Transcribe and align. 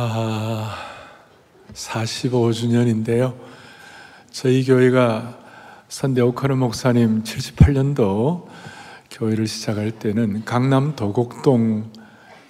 아, 0.00 0.76
45주년인데요. 1.74 3.34
저희 4.30 4.64
교회가 4.64 5.36
선대 5.88 6.20
오카르 6.20 6.54
목사님 6.54 7.24
78년도 7.24 8.46
교회를 9.10 9.48
시작할 9.48 9.90
때는 9.90 10.44
강남 10.44 10.94
도곡동 10.94 11.90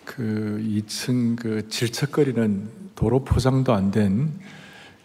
그 0.05 0.63
2층 0.63 1.37
그 1.37 1.67
질척거리는 1.71 2.69
도로 2.95 3.25
포장도 3.25 3.73
안 3.73 3.93
된 3.93 4.31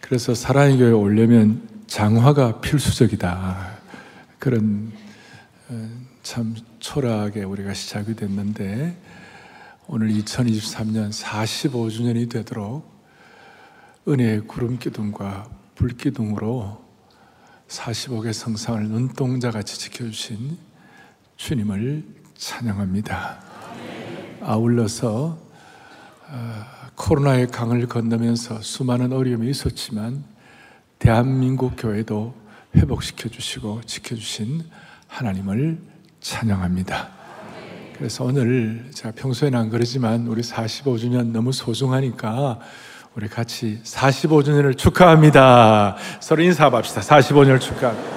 그래서 0.02 0.34
사랑의 0.34 0.76
교회 0.76 0.90
오려면 0.90 1.66
장화가 1.86 2.60
필수적이다. 2.60 3.78
그런 4.38 4.92
어, 5.70 5.88
참 6.22 6.54
초라하게 6.78 7.44
우리가 7.44 7.72
시작이 7.72 8.14
됐는데 8.14 8.98
오늘 9.86 10.08
2023년 10.08 11.12
45주년이 11.12 12.30
되도록 12.30 12.90
은혜의 14.08 14.46
구름 14.46 14.78
기둥과 14.78 15.46
불 15.74 15.90
기둥으로 15.90 16.82
45개 17.68 18.32
성상을 18.32 18.82
눈동자 18.88 19.50
같이 19.50 19.78
지켜주신 19.78 20.56
주님을 21.36 22.02
찬양합니다. 22.34 23.42
아울러서 24.40 25.38
어, 26.28 26.64
코로나의 26.94 27.48
강을 27.48 27.86
건너면서 27.86 28.62
수많은 28.62 29.12
어려움이 29.12 29.50
있었지만 29.50 30.24
대한민국 30.98 31.74
교회도 31.76 32.34
회복시켜 32.74 33.28
주시고 33.28 33.82
지켜주신 33.82 34.64
하나님을 35.08 35.78
찬양합니다. 36.20 37.23
그래서 37.96 38.24
오늘 38.24 38.84
제가 38.92 39.12
평소에는 39.14 39.56
안 39.56 39.70
그러지만 39.70 40.26
우리 40.26 40.42
45주년 40.42 41.30
너무 41.30 41.52
소중하니까 41.52 42.58
우리 43.14 43.28
같이 43.28 43.78
45주년을 43.84 44.76
축하합니다. 44.76 45.96
서로 46.18 46.42
인사합시다. 46.42 47.02
45년을 47.02 47.60
축하합니다. 47.60 48.10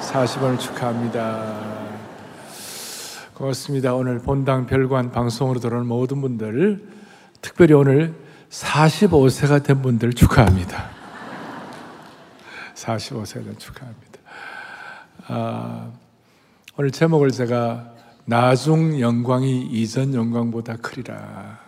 45년을 0.00 0.58
축하합니다. 0.58 1.54
고맙습니다. 3.34 3.94
오늘 3.94 4.18
본당 4.18 4.66
별관 4.66 5.12
방송으로 5.12 5.60
들어오는 5.60 5.86
모든 5.86 6.20
분들, 6.20 6.82
특별히 7.40 7.74
오늘 7.74 8.16
45세가 8.50 9.62
된 9.62 9.82
분들 9.82 10.14
축하합니다. 10.14 10.90
45세가 12.74 13.56
축하합니다. 13.56 14.18
아, 15.28 15.92
오늘 16.76 16.90
제목을 16.90 17.30
제가 17.30 17.97
나중 18.28 19.00
영광이 19.00 19.68
이전 19.72 20.12
영광보다 20.12 20.76
크리라. 20.82 21.60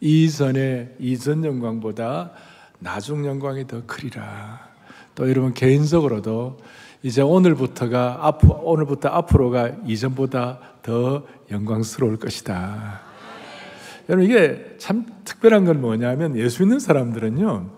이전의 0.00 0.96
이전 0.98 1.44
영광보다 1.44 2.32
나중 2.80 3.24
영광이 3.24 3.68
더 3.68 3.82
크리라. 3.86 4.68
또 5.14 5.30
여러분 5.30 5.54
개인적으로도 5.54 6.58
이제 7.04 7.22
오늘부터가 7.22 8.18
앞 8.20 8.40
오늘부터 8.44 9.10
앞으로가 9.10 9.76
이전보다 9.86 10.58
더 10.82 11.24
영광스러울 11.52 12.18
것이다. 12.18 13.00
여러분 14.08 14.28
이게 14.28 14.74
참 14.78 15.06
특별한 15.24 15.64
건 15.66 15.80
뭐냐면 15.80 16.36
예수 16.36 16.64
믿는 16.64 16.80
사람들은요 16.80 17.70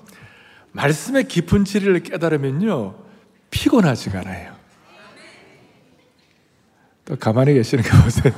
말씀의 0.73 1.29
깊은 1.29 1.67
진리를 1.67 2.01
깨달으면요 2.05 2.95
피곤하지가 3.51 4.21
않아요. 4.21 4.54
또 7.05 7.17
가만히 7.17 7.55
계시는 7.55 7.85
거 7.85 8.03
보세요. 8.03 8.33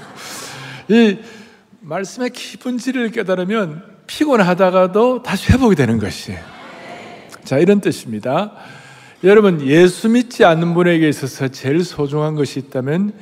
이 0.89 1.19
말씀의 1.81 2.33
진리를 2.33 3.11
깨달으면 3.11 3.97
피곤하다가도 4.07 5.23
다시 5.23 5.53
회복이 5.53 5.77
되는 5.77 5.99
것이에요. 5.99 6.41
자, 7.45 7.59
이런 7.59 7.81
뜻입니다. 7.81 8.53
여러분, 9.25 9.61
예수 9.63 10.09
믿지 10.09 10.45
않는 10.45 10.75
분에게 10.75 11.09
있어서 11.09 11.49
제일 11.49 11.85
소중한 11.85 12.35
것이 12.35 12.59
있다면 12.59 13.13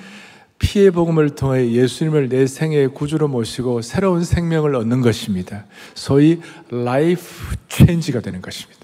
피의 0.59 0.91
복음을 0.91 1.31
통해 1.31 1.71
예수님을 1.73 2.29
내 2.31 2.47
생애의 2.47 2.89
구주로 2.89 3.29
모시고 3.29 3.83
새로운 3.83 4.25
생명을 4.25 4.75
얻는 4.75 5.03
것입니다. 5.03 5.67
소위 5.95 6.41
life 6.71 7.21
change가 7.69 8.21
되는 8.21 8.41
것입니다. 8.41 8.81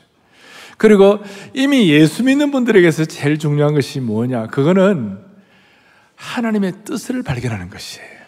그리고 0.76 1.20
이미 1.54 1.90
예수 1.90 2.22
믿는 2.22 2.50
분들에게서 2.50 3.06
제일 3.06 3.38
중요한 3.38 3.74
것이 3.74 4.00
뭐냐? 4.00 4.48
그거는 4.48 5.29
하나님의 6.20 6.84
뜻을 6.84 7.22
발견하는 7.22 7.70
것이에요. 7.70 8.20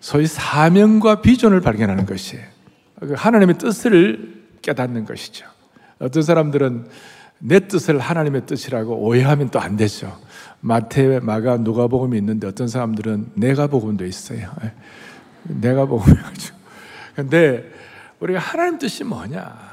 소위 0.00 0.26
사명과 0.26 1.22
비전을 1.22 1.60
발견하는 1.60 2.04
것이에요. 2.04 2.44
그 2.98 3.14
하나님의 3.16 3.58
뜻을 3.58 4.42
깨닫는 4.62 5.04
것이죠. 5.04 5.46
어떤 6.00 6.22
사람들은 6.22 6.86
내 7.38 7.60
뜻을 7.60 7.98
하나님의 7.98 8.46
뜻이라고 8.46 8.96
오해하면 8.96 9.50
또 9.50 9.60
안 9.60 9.76
되죠. 9.76 10.18
마태, 10.60 11.20
마가, 11.20 11.58
누가복음이 11.58 12.18
있는데 12.18 12.46
어떤 12.48 12.68
사람들은 12.68 13.32
내가 13.34 13.68
복음도 13.68 14.04
있어요. 14.04 14.50
예. 14.64 14.72
내가 15.44 15.86
복음이가지고. 15.86 16.58
근데 17.14 17.70
우리가 18.18 18.40
하나님 18.40 18.78
뜻이 18.78 19.04
뭐냐? 19.04 19.70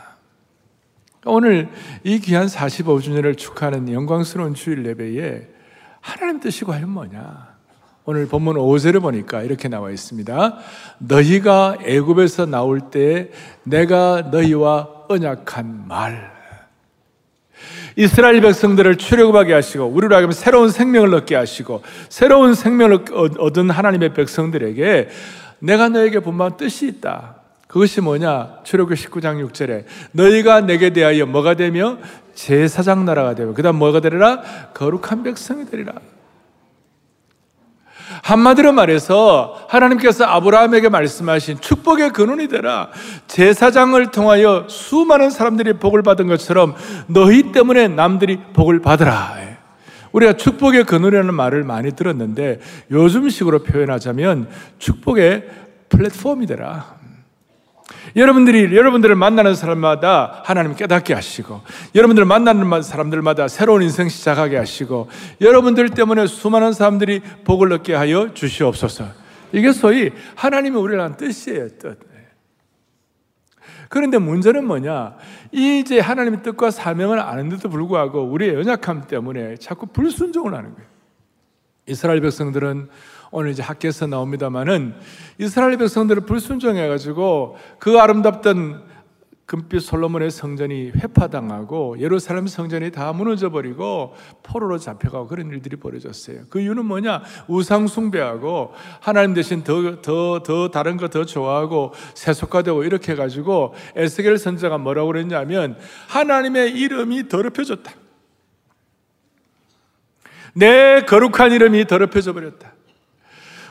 오늘 1.26 1.70
이 2.04 2.20
귀한 2.20 2.48
45주년을 2.48 3.38
축하하는 3.38 3.92
영광스러운 3.92 4.54
주일 4.54 4.86
예배에 4.86 5.57
하나님 6.08 6.40
뜻이 6.40 6.64
과연 6.64 6.90
뭐냐? 6.90 7.58
오늘 8.06 8.30
본문 8.30 8.56
5절을 8.56 9.02
보니까 9.02 9.42
이렇게 9.44 9.68
나와 9.68 9.92
있습니다. 9.92 10.58
너희가 11.00 11.80
애굽에서 11.84 12.46
나올 12.46 12.80
때 12.80 13.30
내가 13.64 14.30
너희와 14.32 14.88
언약한 15.10 15.86
말. 15.90 16.32
이스라엘 17.98 18.40
백성들을 18.40 18.96
출애굽하게 18.96 19.52
하시고 19.54 19.84
우리로 19.84 20.16
하여금 20.16 20.32
새로운 20.32 20.70
생명을 20.70 21.14
얻게 21.14 21.36
하시고 21.36 21.84
새로운 22.08 22.54
생명을 22.54 23.04
얻은 23.38 23.70
하나님의 23.70 24.14
백성들에게 24.14 25.10
내가 25.60 25.90
너에게 25.90 26.20
분명한 26.20 26.56
뜻이 26.56 26.88
있다. 26.88 27.37
그것이 27.68 28.02
뭐냐? 28.02 28.60
출애굽 28.64 28.94
19장 28.94 29.46
6절에 29.46 29.84
너희가 30.14 30.62
내게 30.62 30.92
대하여 30.92 31.26
뭐가 31.26 31.56
되며 31.56 31.98
제사장 32.34 33.06
나라가 33.06 33.36
되고 33.36 33.54
그다음 33.54 33.76
뭐가 33.76 34.00
되리라? 34.00 34.42
거룩한 34.74 35.24
백성이 35.24 35.66
되리라. 35.66 35.94
한마디로 38.24 38.72
말해서 38.72 39.66
하나님께서 39.70 40.26
아브라함에게 40.26 40.90
말씀하신 40.90 41.60
축복의 41.60 42.12
근원이 42.12 42.48
되라. 42.48 42.90
제사장을 43.28 44.12
통하여 44.12 44.66
수많은 44.70 45.30
사람들이 45.30 45.74
복을 45.74 46.04
받은 46.04 46.28
것처럼 46.28 46.76
너희 47.08 47.52
때문에 47.52 47.90
남들이 47.90 48.40
복을 48.54 48.82
받으라. 48.82 49.36
우리가 50.14 50.34
축복의 50.34 50.86
근원이라는 50.86 51.34
말을 51.34 51.64
많이 51.64 51.92
들었는데 51.92 52.60
요즘식으로 52.92 53.64
표현하자면 53.64 54.48
축복의 54.80 55.48
플랫폼이 55.90 56.48
되라. 56.48 56.97
여러분들이 58.18 58.76
여러분들을 58.76 59.16
만나는 59.16 59.54
사람마다 59.54 60.42
하나님 60.44 60.76
깨닫게 60.76 61.14
하시고 61.14 61.62
여러분들을 61.94 62.26
만나는 62.26 62.82
사람들마다 62.82 63.48
새로운 63.48 63.84
인생 63.84 64.10
시작하게 64.10 64.58
하시고 64.58 65.08
여러분들 65.40 65.90
때문에 65.90 66.26
수많은 66.26 66.74
사람들이 66.74 67.22
복을 67.46 67.72
얻게 67.72 67.94
하여 67.94 68.34
주시옵소서. 68.34 69.06
이게 69.54 69.72
소위 69.72 70.12
하나님이 70.36 70.76
우리를 70.76 71.00
한 71.00 71.16
뜻이에요, 71.16 71.70
뜻. 71.78 72.00
그런데 73.90 74.18
문제는 74.18 74.66
뭐냐? 74.66 75.16
이제 75.52 76.00
하나님의 76.00 76.44
뜻과 76.44 76.72
사명을 76.72 77.20
아는데도 77.20 77.70
불구하고 77.70 78.24
우리의 78.24 78.56
연약함 78.56 79.08
때문에 79.08 79.56
자꾸 79.58 79.86
불순종을 79.86 80.54
하는 80.54 80.74
거예요. 80.74 80.90
이스라엘 81.86 82.20
백성들은 82.20 82.90
오늘 83.38 83.52
이제 83.52 83.62
학교에서 83.62 84.08
나옵니다만은 84.08 84.96
이스라엘 85.38 85.78
백성들을 85.78 86.26
불순종해 86.26 86.88
가지고 86.88 87.56
그 87.78 88.00
아름답던 88.00 88.84
금빛 89.46 89.80
솔로몬의 89.84 90.32
성전이 90.32 90.94
회파당하고 90.96 92.00
예루살렘 92.00 92.48
성전이 92.48 92.90
다 92.90 93.14
무너져 93.14 93.52
버리고 93.52 94.16
포로로 94.42 94.80
잡혀가고 94.80 95.28
그런 95.28 95.52
일들이 95.52 95.76
벌어졌어요. 95.76 96.46
그 96.50 96.60
이유는 96.60 96.86
뭐냐? 96.86 97.22
우상 97.48 97.86
숭배하고 97.86 98.74
하나님 99.02 99.36
대신 99.36 99.64
더 99.64 100.02
더 100.02 100.42
더 100.42 100.72
다른 100.72 100.98
거 100.98 101.08
더 101.08 101.24
좋아하고 101.24 101.94
세속화되고 102.16 102.86
이렇게 102.86 103.12
해 103.12 103.16
가지고 103.16 103.76
에스겔 103.96 104.40
선자가 104.40 104.80
뭐라고 104.80 105.10
그랬냐면 105.10 105.78
하나님의 106.08 106.72
이름이 106.72 107.28
더럽혀졌다. 107.30 107.92
내 110.56 111.02
거룩한 111.08 111.52
이름이 111.52 111.86
더럽혀져 111.86 112.34
버렸다. 112.34 112.77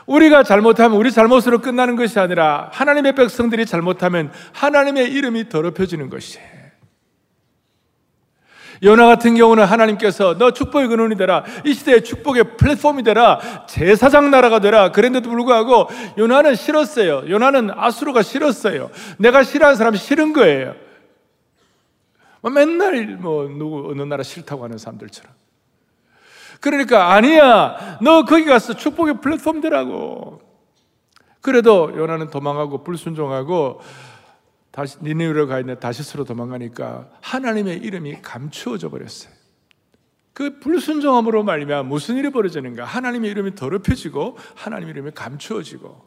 우리가 0.07 0.43
잘못하면 0.43 0.97
우리 0.97 1.11
잘못으로 1.11 1.59
끝나는 1.59 1.95
것이 1.95 2.19
아니라 2.19 2.69
하나님의 2.73 3.13
백성들이 3.13 3.65
잘못하면 3.65 4.31
하나님의 4.53 5.11
이름이 5.11 5.49
더럽혀지는 5.49 6.09
것이에요. 6.09 6.57
요나 8.83 9.07
같은 9.07 9.35
경우는 9.35 9.65
하나님께서 9.65 10.37
너 10.37 10.51
축복의 10.51 10.87
근원이 10.87 11.17
되라. 11.17 11.43
이 11.65 11.73
시대의 11.73 12.03
축복의 12.03 12.57
플랫폼이 12.57 13.03
되라. 13.03 13.39
제사장 13.67 14.29
나라가 14.29 14.59
되라. 14.59 14.91
그랬는데도 14.91 15.29
불구하고 15.29 15.87
요나는 16.17 16.55
싫었어요. 16.55 17.23
요나는 17.27 17.71
아수르가 17.73 18.21
싫었어요. 18.21 18.91
내가 19.17 19.43
싫어하는 19.43 19.77
사람이 19.77 19.97
싫은 19.97 20.33
거예요. 20.33 20.75
뭐 22.41 22.51
맨날 22.51 23.17
뭐 23.17 23.47
누구 23.47 23.89
어느 23.89 24.03
나라 24.03 24.21
싫다고 24.23 24.63
하는 24.63 24.77
사람들처럼. 24.77 25.33
그러니까 26.59 27.13
아니야. 27.13 27.99
너 28.01 28.25
거기 28.25 28.45
가서 28.45 28.73
축복의 28.73 29.21
플랫폼 29.21 29.61
되라고. 29.61 30.41
그래도 31.41 31.91
요나는 31.95 32.29
도망하고 32.29 32.83
불순종하고 32.83 33.79
다시 34.71 34.97
니네로 35.01 35.47
가 35.47 35.59
있는 35.59 35.79
다시스로 35.79 36.23
도망가니까 36.23 37.09
하나님의 37.21 37.77
이름이 37.77 38.21
감추어져 38.21 38.89
버렸어요. 38.89 39.33
그 40.33 40.59
불순종함으로 40.59 41.43
말미암아 41.43 41.89
무슨 41.89 42.17
일이 42.17 42.29
벌어지는가? 42.29 42.85
하나님의 42.85 43.31
이름이 43.31 43.55
더럽혀지고 43.55 44.37
하나님의 44.55 44.91
이름이 44.91 45.11
감추어지고 45.15 46.05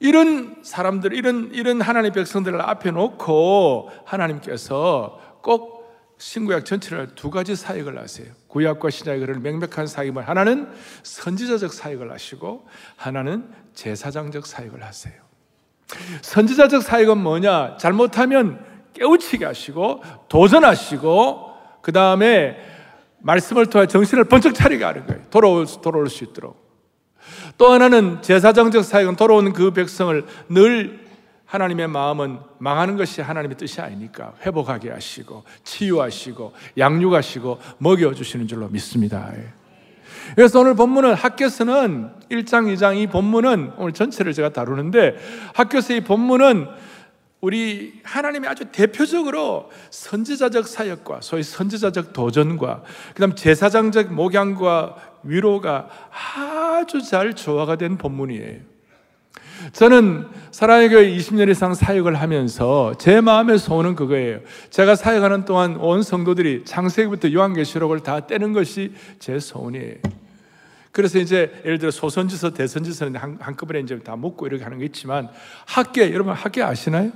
이런 0.00 0.56
사람들, 0.62 1.12
이런 1.12 1.50
이런 1.52 1.80
하나님 1.80 2.12
백성들을 2.12 2.60
앞에 2.60 2.90
놓고 2.92 3.90
하나님께서 4.04 5.20
꼭 5.42 5.84
신구약 6.18 6.64
전체를 6.64 7.14
두 7.14 7.30
가지 7.30 7.56
사역을 7.56 7.98
하세요. 7.98 8.32
구약과 8.54 8.88
신약의 8.88 9.20
그런 9.26 9.42
명백한 9.42 9.88
사역을 9.88 10.28
하나는 10.28 10.68
선지자적 11.02 11.72
사역을 11.72 12.12
하시고 12.12 12.68
하나는 12.94 13.48
제사장적 13.74 14.46
사역을 14.46 14.84
하세요. 14.84 15.12
선지자적 16.22 16.82
사역은 16.82 17.18
뭐냐? 17.18 17.78
잘못하면 17.78 18.64
깨우치게 18.92 19.44
하시고 19.44 20.02
도전하시고 20.28 21.52
그 21.82 21.90
다음에 21.90 22.56
말씀을 23.18 23.66
통해 23.66 23.88
정신을 23.88 24.24
번쩍 24.24 24.54
차리게 24.54 24.84
하는 24.84 25.04
거예요. 25.04 25.22
돌아올, 25.30 25.66
돌아올 25.82 26.08
수 26.08 26.22
있도록. 26.22 26.62
또 27.58 27.72
하나는 27.72 28.22
제사장적 28.22 28.84
사역은 28.84 29.16
돌아오는 29.16 29.52
그 29.52 29.72
백성을 29.72 30.24
늘 30.48 31.03
하나님의 31.54 31.86
마음은 31.86 32.40
망하는 32.58 32.96
것이 32.96 33.20
하나님의 33.20 33.56
뜻이 33.56 33.80
아니니까 33.80 34.34
회복하게 34.44 34.90
하시고 34.90 35.44
치유하시고 35.62 36.52
양육하시고 36.76 37.60
먹여주시는 37.78 38.48
줄로 38.48 38.68
믿습니다. 38.68 39.32
그래서 40.34 40.58
오늘 40.58 40.74
본문은 40.74 41.14
학교에서는 41.14 42.10
1장, 42.28 42.74
2장 42.74 42.96
이 42.96 43.06
본문은 43.06 43.74
오늘 43.76 43.92
전체를 43.92 44.32
제가 44.32 44.48
다루는데 44.48 45.16
학교에서 45.54 45.94
이 45.94 46.00
본문은 46.00 46.66
우리 47.40 48.00
하나님이 48.02 48.48
아주 48.48 48.64
대표적으로 48.72 49.70
선지자적 49.90 50.66
사역과 50.66 51.20
소위 51.20 51.44
선지자적 51.44 52.12
도전과 52.12 52.82
그다음 53.14 53.36
제사장적 53.36 54.12
목양과 54.12 54.96
위로가 55.22 55.88
아주 56.10 57.00
잘 57.00 57.34
조화가 57.34 57.76
된 57.76 57.96
본문이에요. 57.96 58.73
저는 59.72 60.26
사랑의 60.50 60.88
교회 60.88 61.16
20년 61.16 61.50
이상 61.50 61.74
사역을 61.74 62.14
하면서 62.14 62.94
제 62.98 63.20
마음의 63.20 63.58
소원은 63.58 63.94
그거예요. 63.94 64.40
제가 64.70 64.94
사역하는 64.94 65.44
동안 65.44 65.76
온 65.76 66.02
성도들이 66.02 66.64
창세기부터 66.64 67.32
요한계시록을 67.32 68.00
다 68.00 68.26
떼는 68.26 68.52
것이 68.52 68.92
제 69.18 69.38
소원이에요. 69.38 69.96
그래서 70.92 71.18
이제 71.18 71.60
예를 71.64 71.78
들어 71.78 71.90
소선지서, 71.90 72.54
대선지서는 72.54 73.16
한, 73.16 73.36
한꺼번에 73.40 73.80
이제 73.80 73.98
다 73.98 74.14
먹고 74.14 74.46
이렇게 74.46 74.62
하는 74.62 74.78
게 74.78 74.84
있지만 74.84 75.28
학계, 75.66 76.12
여러분 76.12 76.34
학계 76.34 76.62
아시나요? 76.62 77.10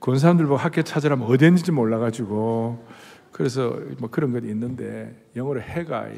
그 0.00 0.18
사람들 0.18 0.46
보고 0.46 0.56
학계 0.56 0.82
찾으라면 0.82 1.28
있는지 1.32 1.70
몰라가지고 1.70 2.86
그래서 3.30 3.78
뭐 3.98 4.10
그런 4.10 4.32
것이 4.32 4.46
있는데 4.48 5.14
영어로 5.36 5.60
해가 5.60 6.08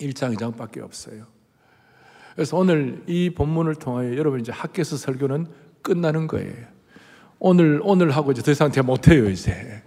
1장, 0.00 0.36
2장밖에 0.36 0.82
없어요. 0.82 1.37
그래서 2.38 2.56
오늘 2.56 3.02
이 3.08 3.30
본문을 3.30 3.74
통하여 3.74 4.16
여러분 4.16 4.38
이제 4.38 4.52
학교에서 4.52 4.96
설교는 4.96 5.48
끝나는 5.82 6.28
거예요. 6.28 6.54
오늘 7.40 7.80
오늘 7.82 8.12
하고 8.12 8.30
이제 8.30 8.42
더 8.42 8.52
이상 8.52 8.70
제가 8.70 8.86
못해요 8.86 9.28
이제. 9.28 9.82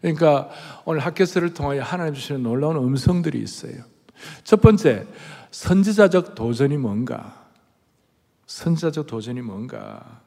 그러니까 0.00 0.48
오늘 0.86 1.00
학교에서를 1.00 1.52
통하여 1.52 1.82
하나님 1.82 2.14
주시는 2.14 2.42
놀라운 2.42 2.76
음성들이 2.76 3.38
있어요. 3.42 3.82
첫 4.42 4.62
번째 4.62 5.06
선지자적 5.50 6.34
도전이 6.34 6.78
뭔가? 6.78 7.44
선지자적 8.46 9.06
도전이 9.06 9.42
뭔가? 9.42 10.22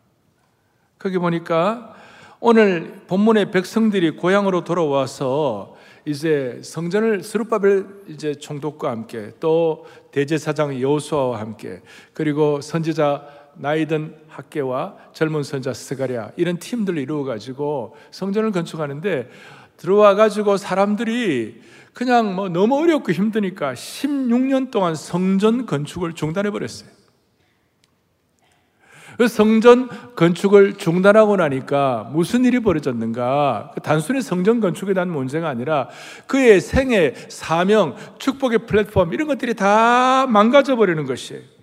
거기 0.99 1.17
보니까 1.17 1.95
오늘 2.39 3.01
본문의 3.07 3.49
백성들이 3.49 4.17
고향으로 4.17 4.65
돌아와서 4.65 5.75
이제 6.05 6.59
성전을 6.63 7.23
스룹바벨 7.23 7.85
이제 8.07 8.35
총독과 8.35 8.89
함께 8.89 9.31
또 9.39 9.85
대제사장 10.11 10.79
여호수아와 10.79 11.39
함께 11.39 11.81
그리고 12.13 12.61
선지자 12.61 13.39
나이든 13.55 14.15
학계와 14.27 14.95
젊은 15.13 15.43
선자 15.43 15.73
스가랴 15.73 16.31
이런 16.37 16.59
팀들을 16.59 16.97
이루어 17.01 17.23
가지고 17.23 17.95
성전을 18.11 18.51
건축하는데 18.51 19.29
들어와 19.77 20.15
가지고 20.15 20.57
사람들이 20.57 21.61
그냥 21.93 22.35
뭐 22.35 22.49
너무 22.49 22.77
어렵고 22.77 23.11
힘드니까 23.11 23.73
16년 23.73 24.71
동안 24.71 24.95
성전 24.95 25.65
건축을 25.65 26.13
중단해 26.13 26.51
버렸어요. 26.51 26.98
그 29.19 29.27
성전 29.27 29.89
건축을 30.15 30.75
중단하고 30.75 31.35
나니까 31.35 32.09
무슨 32.13 32.45
일이 32.45 32.61
벌어졌는가? 32.61 33.71
그 33.75 33.81
단순히 33.81 34.21
성전 34.21 34.61
건축에 34.61 34.93
대한 34.93 35.09
문제가 35.09 35.49
아니라 35.49 35.89
그의 36.25 36.61
생애, 36.61 37.13
사명, 37.27 37.97
축복의 38.17 38.59
플랫폼 38.59 39.13
이런 39.13 39.27
것들이 39.27 39.55
다 39.55 40.25
망가져 40.25 40.77
버리는 40.77 41.05
것이에요. 41.05 41.58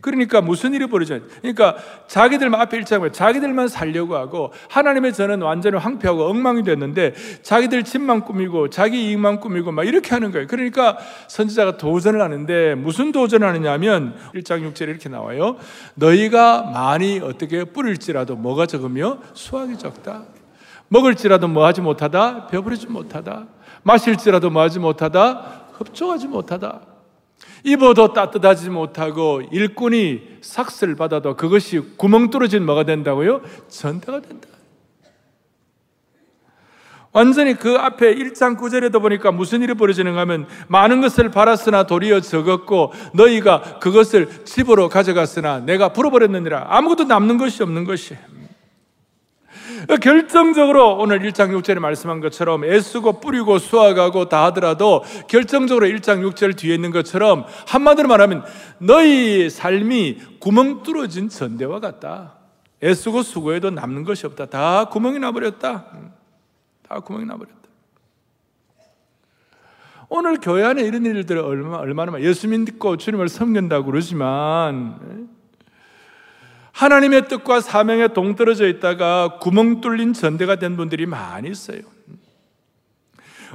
그러니까 0.00 0.40
무슨 0.40 0.74
일이 0.74 0.86
벌어져요? 0.86 1.20
그러니까 1.40 1.76
자기들만 2.06 2.60
앞에 2.60 2.76
일장을 2.78 3.10
자기들만 3.12 3.68
살려고 3.68 4.16
하고 4.16 4.52
하나님의 4.68 5.12
전은 5.12 5.42
완전히 5.42 5.76
황폐하고 5.76 6.24
엉망이 6.24 6.62
됐는데 6.62 7.14
자기들 7.42 7.84
집만 7.84 8.22
꾸미고 8.22 8.70
자기 8.70 9.08
이익만 9.08 9.40
꾸미고 9.40 9.72
막 9.72 9.86
이렇게 9.86 10.10
하는 10.10 10.30
거예요. 10.30 10.46
그러니까 10.46 10.98
선지자가 11.28 11.76
도전을 11.76 12.20
하는데 12.20 12.74
무슨 12.74 13.12
도전을 13.12 13.46
하느냐면 13.46 14.14
1장 14.34 14.68
6절에 14.72 14.88
이렇게 14.88 15.08
나와요. 15.08 15.56
너희가 15.94 16.62
많이 16.62 17.20
어떻게 17.20 17.64
뿌릴지라도 17.64 18.36
뭐가 18.36 18.66
적으며 18.66 19.18
수확이 19.34 19.76
적다. 19.78 20.24
먹을지라도 20.88 21.46
뭐 21.48 21.64
하지 21.64 21.80
못하다. 21.80 22.48
배부르지 22.48 22.88
못하다. 22.88 23.46
마실지라도 23.82 24.50
뭐 24.50 24.62
하지 24.62 24.78
못하다. 24.78 25.62
흡족하지 25.74 26.28
못하다. 26.28 26.89
입어도 27.64 28.12
따뜻하지 28.12 28.70
못하고 28.70 29.42
일꾼이 29.50 30.20
삭스를 30.40 30.96
받아도 30.96 31.36
그것이 31.36 31.80
구멍 31.96 32.30
뚫어진 32.30 32.64
뭐가 32.64 32.84
된다고요? 32.84 33.42
전대가 33.68 34.20
된다. 34.20 34.48
완전히 37.12 37.54
그 37.54 37.74
앞에 37.74 38.14
1장 38.14 38.56
9절에도 38.56 39.00
보니까 39.02 39.32
무슨 39.32 39.62
일이 39.62 39.74
벌어지는가 39.74 40.20
하면 40.20 40.46
많은 40.68 41.00
것을 41.00 41.30
팔았으나 41.30 41.82
도리어 41.82 42.20
적었고 42.20 42.92
너희가 43.14 43.80
그것을 43.80 44.44
집으로 44.44 44.88
가져갔으나 44.88 45.58
내가 45.60 45.92
불어버렸느니라 45.92 46.66
아무것도 46.68 47.04
남는 47.04 47.38
것이 47.38 47.62
없는 47.64 47.84
것이 47.84 48.16
결정적으로 50.00 50.96
오늘 50.96 51.20
1장 51.20 51.50
6절에 51.56 51.78
말씀한 51.78 52.20
것처럼 52.20 52.64
애쓰고 52.64 53.20
뿌리고 53.20 53.58
수확하고 53.58 54.28
다 54.28 54.44
하더라도 54.46 55.02
결정적으로 55.28 55.86
1장 55.86 56.20
6절 56.28 56.56
뒤에 56.56 56.74
있는 56.74 56.90
것처럼 56.90 57.44
한마디로 57.66 58.08
말하면 58.08 58.44
너희 58.78 59.48
삶이 59.48 60.18
구멍 60.40 60.82
뚫어진 60.82 61.28
전대와 61.28 61.80
같다. 61.80 62.34
애쓰고 62.82 63.22
수고해도 63.22 63.70
남는 63.70 64.04
것이 64.04 64.26
없다. 64.26 64.46
다 64.46 64.86
구멍이 64.86 65.18
나버렸다. 65.18 65.86
다 66.88 67.00
구멍이 67.00 67.26
나버렸다. 67.26 67.60
오늘 70.08 70.38
교회 70.40 70.64
안에 70.64 70.82
이런 70.82 71.06
일들 71.06 71.38
얼마, 71.38 71.76
얼마나 71.76 72.20
예수 72.20 72.48
믿고 72.48 72.96
주님을 72.96 73.28
섬긴다고 73.28 73.86
그러지만 73.86 75.30
하나님의 76.72 77.28
뜻과 77.28 77.60
사명에 77.60 78.08
동떨어져 78.08 78.68
있다가 78.68 79.38
구멍 79.40 79.80
뚫린 79.80 80.12
전대가 80.12 80.56
된 80.56 80.76
분들이 80.76 81.06
많이 81.06 81.48
있어요. 81.50 81.80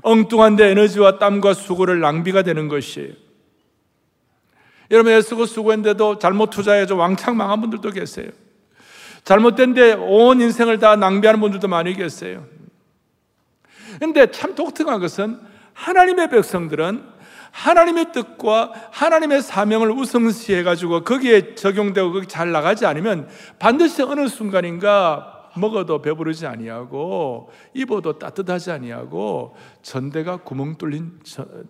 엉뚱한데 0.02 0.72
에너지와 0.72 1.18
땀과 1.20 1.54
수고를 1.54 2.00
낭비가 2.00 2.42
되는 2.44 2.68
것이에요. 2.68 3.14
여러분 4.92 5.14
애쓰고 5.14 5.46
수고했는데도 5.46 6.20
잘못 6.20 6.50
투자해서 6.52 6.96
왕창 6.96 7.38
망한 7.38 7.62
분들도 7.62 7.90
계세요. 7.92 8.30
잘못된 9.24 9.74
데 9.74 9.94
온 9.94 10.40
인생을 10.42 10.78
다 10.78 10.96
낭비하는 10.96 11.42
분들도 11.42 11.68
많이 11.68 11.94
계세요. 11.96 12.46
근데 14.00 14.30
참 14.30 14.54
독특한 14.54 15.00
것은 15.00 15.40
하나님의 15.74 16.30
백성들은 16.30 17.15
하나님의 17.56 18.12
뜻과 18.12 18.74
하나님의 18.92 19.42
사명을 19.42 19.90
우성시해 19.92 20.64
가지고 20.64 21.06
거기에 21.06 21.56
적용되고 21.56 22.12
거기 22.12 22.28
잘 22.28 22.52
나가지 22.52 22.86
않으면 22.86 23.30
반드시 23.60 24.02
어느 24.02 24.28
순간인가 24.28 25.52
먹어도 25.58 26.02
배부르지 26.02 26.48
아니하고 26.48 27.50
입어도 27.74 28.20
따뜻하지 28.20 28.72
아니하고 28.72 29.56
전대가 29.82 30.36
구멍 30.36 30.78
뚫린 30.78 31.22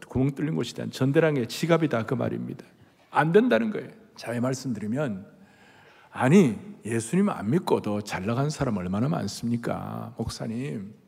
구멍 0.10 0.34
뚫린 0.34 0.56
곳이 0.56 0.74
된 0.74 0.90
전대랑의 0.90 1.48
지갑이다 1.48 2.08
그 2.08 2.16
말입니다. 2.16 2.66
안 3.12 3.32
된다는 3.32 3.70
거예요. 3.70 3.90
자, 4.16 4.34
이 4.34 4.40
말씀드리면 4.40 5.28
아니 6.10 6.58
예수님 6.84 7.30
안 7.30 7.52
믿고도 7.52 8.02
잘 8.02 8.26
나간 8.26 8.50
사람 8.50 8.78
얼마나 8.78 9.08
많습니까, 9.08 10.16
목사님? 10.18 11.05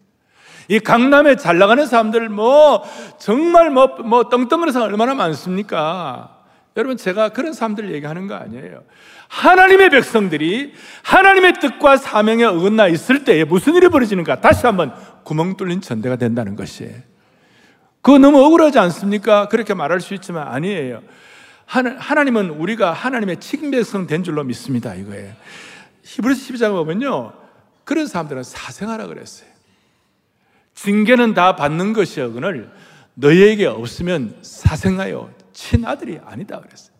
이 0.68 0.80
강남에 0.80 1.36
잘 1.36 1.58
나가는 1.58 1.86
사람들 1.86 2.30
뭐 2.30 2.84
정말 3.18 3.70
뭐, 3.70 3.88
뭐 4.04 4.30
떵떵거리는 4.30 4.72
사람 4.72 4.90
얼마나 4.90 5.14
많습니까? 5.16 6.38
여러분 6.76 6.96
제가 6.96 7.30
그런 7.30 7.54
사람들 7.54 7.94
얘기하는 7.94 8.28
거 8.28 8.36
아니에요. 8.36 8.84
하나님의 9.30 9.90
백성들이 9.90 10.74
하나님의 11.04 11.54
뜻과 11.60 11.98
사명에 11.98 12.44
어긋나 12.46 12.88
있을 12.88 13.24
때에 13.24 13.44
무슨 13.44 13.76
일이 13.76 13.90
벌어지는가? 13.90 14.42
다시 14.42 14.66
한번 14.66 14.94
구멍 15.24 15.58
뚫린 15.58 15.82
전대가 15.82 16.16
된다는 16.16 16.56
것이에요. 16.56 16.96
그거 18.02 18.20
너무 18.20 18.42
억울하지 18.44 18.80
않습니까? 18.80 19.48
그렇게 19.50 19.74
말할 19.74 20.00
수 20.00 20.14
있지만 20.14 20.48
아니에요. 20.48 21.02
하나 21.66 22.24
님은 22.24 22.52
우리가 22.52 22.94
하나님의 22.94 23.42
칭백성 23.42 24.08
된 24.08 24.24
줄로 24.24 24.44
믿습니다. 24.46 24.96
이거예요. 24.96 25.34
히브리서 26.04 26.54
12장 26.54 26.72
보면요. 26.72 27.34
그런 27.84 28.08
사람들은 28.08 28.44
사생하라 28.44 29.08
그랬어요. 29.08 29.50
징계는 30.78 31.34
다 31.34 31.56
받는 31.56 31.94
것이여 31.94 32.34
그늘 32.34 32.70
너희에게 33.16 33.66
없으면 33.66 34.38
사생하여 34.44 35.32
친아들이 35.52 36.20
아니다 36.24 36.60
그랬어요. 36.60 36.96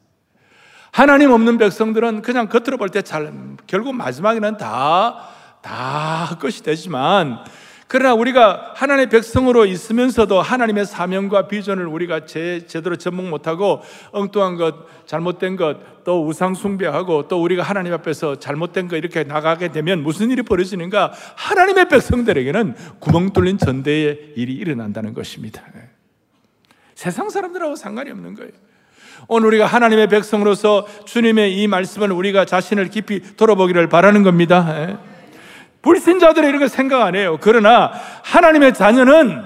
하나님 0.92 1.30
없는 1.32 1.60
백성들은 1.60 2.24
그냥 2.24 2.50
겉으로 2.50 2.78
볼 2.78 2.90
때 2.90 3.04
잘, 3.04 3.32
결국 3.68 3.94
마지막에는 3.94 4.58
다, 4.58 5.28
다 5.62 6.38
것이 6.42 6.64
되지만, 6.64 7.44
그러나 7.88 8.14
우리가 8.14 8.74
하나님의 8.76 9.10
백성으로 9.10 9.66
있으면서도 9.66 10.42
하나님의 10.42 10.86
사명과 10.86 11.48
비전을 11.48 11.88
우리가 11.88 12.26
제, 12.26 12.66
제대로 12.68 12.98
접목 12.98 13.30
못하고 13.30 13.82
엉뚱한 14.12 14.58
것, 14.58 14.76
잘못된 15.06 15.56
것, 15.56 16.04
또 16.04 16.28
우상 16.28 16.54
숭배하고 16.54 17.30
또 17.30 17.42
우리가 17.42 17.64
하나님 17.64 17.94
앞에서 17.94 18.40
잘못된 18.40 18.90
것 18.90 18.98
이렇게 18.98 19.24
나가게 19.24 19.72
되면 19.72 20.04
무슨 20.04 20.30
일이 20.32 20.42
벌어지는가? 20.42 21.14
하나님의 21.36 21.88
백성들에게는 21.88 22.76
구멍 23.00 23.32
뚫린 23.32 23.58
전대의 23.58 24.34
일이 24.36 24.54
일어난다는 24.54 25.14
것입니다. 25.14 25.64
세상 26.94 27.30
사람들하고 27.30 27.78
상관이 27.78 28.12
없는 28.12 28.36
거예요. 28.36 28.52
오늘 29.30 29.48
우리가 29.48 29.66
하나님의 29.66 30.10
백성으로서 30.10 30.86
주님의 31.06 31.58
이 31.58 31.68
말씀을 31.68 32.12
우리가 32.12 32.44
자신을 32.44 32.90
깊이 32.90 33.36
돌아보기를 33.38 33.88
바라는 33.88 34.24
겁니다. 34.24 35.00
예. 35.78 35.82
불신자들은 35.82 36.50
이런 36.50 36.60
거 36.60 36.68
생각 36.68 37.04
안 37.04 37.16
해요. 37.16 37.38
그러나 37.40 37.92
하나님의 38.24 38.74
자녀는 38.74 39.44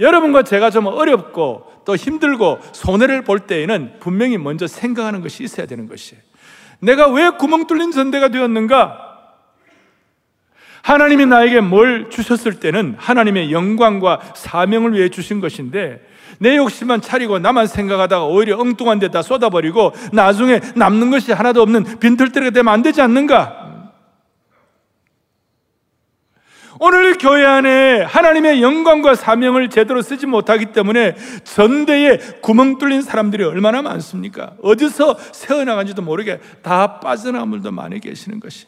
여러분과 0.00 0.42
제가 0.42 0.70
좀 0.70 0.86
어렵고 0.86 1.82
또 1.84 1.96
힘들고 1.96 2.58
손해를 2.72 3.22
볼 3.22 3.40
때에는 3.40 3.94
분명히 4.00 4.38
먼저 4.38 4.66
생각하는 4.66 5.20
것이 5.20 5.42
있어야 5.42 5.66
되는 5.66 5.88
것이에요. 5.88 6.22
내가 6.80 7.08
왜 7.08 7.30
구멍 7.30 7.66
뚫린 7.66 7.90
전대가 7.90 8.28
되었는가? 8.28 9.06
하나님이 10.82 11.26
나에게 11.26 11.60
뭘 11.60 12.08
주셨을 12.08 12.60
때는 12.60 12.94
하나님의 12.98 13.52
영광과 13.52 14.20
사명을 14.34 14.94
위해 14.94 15.08
주신 15.08 15.40
것인데 15.40 16.00
내 16.38 16.56
욕심만 16.56 17.00
차리고 17.00 17.38
나만 17.38 17.66
생각하다가 17.66 18.26
오히려 18.26 18.58
엉뚱한 18.58 18.98
데다 19.00 19.22
쏟아버리고 19.22 19.92
나중에 20.12 20.60
남는 20.76 21.10
것이 21.10 21.32
하나도 21.32 21.62
없는 21.62 21.98
빈털때가 21.98 22.50
되면 22.50 22.72
안 22.72 22.82
되지 22.82 23.02
않는가? 23.02 23.67
오늘 26.80 27.18
교회 27.18 27.44
안에 27.44 28.02
하나님의 28.02 28.62
영광과 28.62 29.14
사명을 29.14 29.68
제대로 29.68 30.00
쓰지 30.00 30.26
못하기 30.26 30.66
때문에 30.66 31.16
전대에 31.44 32.18
구멍 32.40 32.78
뚫린 32.78 33.02
사람들이 33.02 33.42
얼마나 33.44 33.82
많습니까? 33.82 34.54
어디서 34.62 35.18
새어나간지도 35.32 36.02
모르게 36.02 36.40
다 36.62 37.00
빠져나간 37.00 37.50
분도 37.50 37.72
많이 37.72 37.98
계시는 37.98 38.38
것이. 38.38 38.66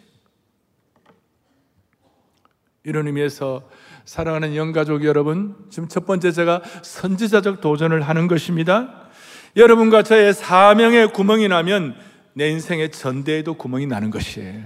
이런 2.84 3.06
의미에서 3.06 3.68
사랑하는 4.04 4.56
영가족 4.56 5.04
여러분, 5.04 5.54
지금 5.70 5.88
첫 5.88 6.06
번째 6.06 6.32
제가 6.32 6.62
선지자적 6.82 7.60
도전을 7.60 8.00
하는 8.02 8.26
것입니다. 8.26 9.08
여러분과 9.56 10.02
저의 10.02 10.32
사명에 10.32 11.06
구멍이 11.06 11.46
나면 11.48 11.94
내 12.32 12.48
인생의 12.48 12.90
전대에도 12.90 13.54
구멍이 13.54 13.86
나는 13.86 14.10
것이에요. 14.10 14.64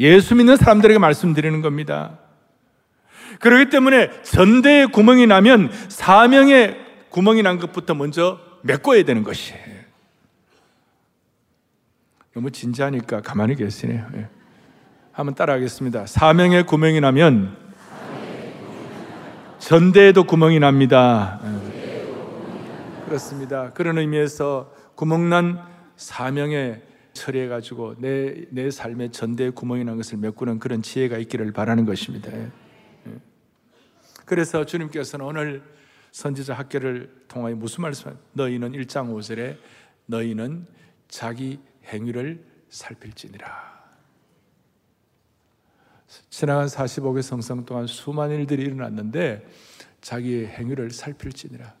예수 0.00 0.34
믿는 0.34 0.56
사람들에게 0.56 0.98
말씀드리는 0.98 1.60
겁니다. 1.60 2.18
그렇기 3.42 3.70
때문에 3.70 4.22
전대에 4.22 4.86
구멍이 4.86 5.26
나면 5.26 5.70
사명에 5.88 6.76
구멍이 7.10 7.42
난 7.42 7.58
것부터 7.58 7.92
먼저 7.94 8.38
메꿔야 8.62 9.02
되는 9.02 9.24
것이에요. 9.24 9.82
너무 12.34 12.52
진지하니까 12.52 13.20
가만히 13.20 13.56
계시네요. 13.56 14.06
예. 14.14 14.28
한번 15.10 15.34
따라하겠습니다. 15.34 16.06
사명에 16.06 16.62
구멍이 16.62 17.00
나면 17.00 17.56
전대에도 19.58 20.22
구멍이 20.22 20.60
납니다. 20.60 21.40
그렇습니다. 23.04 23.72
그런 23.72 23.98
의미에서 23.98 24.72
구멍난 24.94 25.60
사명에 25.96 26.80
처리해 27.12 27.48
가지고 27.48 27.96
내, 27.98 28.44
내 28.50 28.70
삶의 28.70 29.10
전대에 29.10 29.50
구멍이 29.50 29.84
난 29.84 29.96
것을 29.96 30.16
메꾸는 30.18 30.60
그런 30.60 30.80
지혜가 30.80 31.18
있기를 31.18 31.52
바라는 31.52 31.84
것입니다. 31.84 32.32
예. 32.32 32.61
그래서 34.32 34.64
주님께서는 34.64 35.26
오늘 35.26 35.62
선지자 36.10 36.54
학교를 36.54 37.26
통하여 37.28 37.54
무슨 37.54 37.82
말씀을 37.82 38.16
너희는 38.32 38.72
1장 38.72 39.12
5절에 39.12 39.58
너희는 40.06 40.66
자기 41.06 41.60
행위를 41.84 42.42
살필지니라. 42.70 43.46
지나간 46.30 46.66
45개 46.66 47.20
성성 47.20 47.66
동안 47.66 47.86
수많은 47.86 48.38
일들이 48.38 48.62
일어났는데 48.62 49.46
자기의 50.00 50.46
행위를 50.46 50.90
살필지니라. 50.92 51.74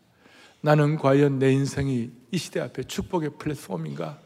나는 0.60 0.98
과연 0.98 1.38
내 1.38 1.52
인생이 1.52 2.10
이 2.32 2.36
시대 2.36 2.60
앞에 2.60 2.82
축복의 2.82 3.38
플랫폼인가? 3.38 4.20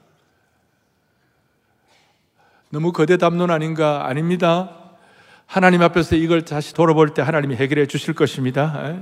너무 2.71 2.90
거대 2.92 3.18
담론 3.18 3.52
아닌가? 3.52 4.09
아닙니다. 4.09 4.86
하나님 5.47 5.83
앞에서 5.83 6.17
이걸 6.17 6.43
다시 6.43 6.75
돌아볼 6.75 7.15
때 7.15 7.23
하나님이 7.23 7.55
해결해 7.57 7.87
주실 7.87 8.15
것입니다. 8.15 8.97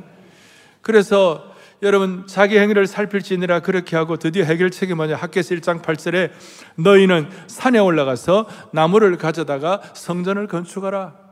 그래서 0.83 1.53
여러분 1.83 2.25
자기 2.27 2.59
행위를 2.59 2.87
살필지니라 2.87 3.61
그렇게 3.61 3.97
하고 3.97 4.17
드디어 4.17 4.45
해결책이 4.45 4.95
뭐냐? 4.95 5.17
학계서 5.17 5.55
1장 5.57 5.83
8절에 5.83 6.31
너희는 6.77 7.29
산에 7.47 7.79
올라가서 7.79 8.49
나무를 8.73 9.17
가져다가 9.17 9.81
성전을 9.95 10.47
건축하라. 10.47 11.25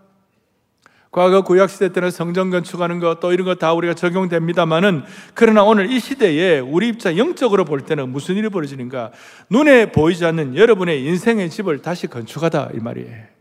과거 1.10 1.42
구약시대 1.42 1.92
때는 1.92 2.10
성전 2.10 2.50
건축하는 2.50 2.98
것 2.98 3.20
또 3.20 3.34
이런 3.34 3.46
거다 3.46 3.74
우리가 3.74 3.92
적용됩니다만은 3.92 5.04
그러나 5.34 5.62
오늘 5.62 5.90
이 5.90 6.00
시대에 6.00 6.58
우리 6.58 6.88
입장 6.88 7.18
영적으로 7.18 7.66
볼 7.66 7.82
때는 7.82 8.08
무슨 8.08 8.36
일이 8.36 8.48
벌어지는가? 8.48 9.12
눈에 9.50 9.92
보이지 9.92 10.24
않는 10.24 10.56
여러분의 10.56 11.04
인생의 11.04 11.50
집을 11.50 11.82
다시 11.82 12.06
건축하다 12.06 12.70
이 12.74 12.78
말이에요 12.78 13.31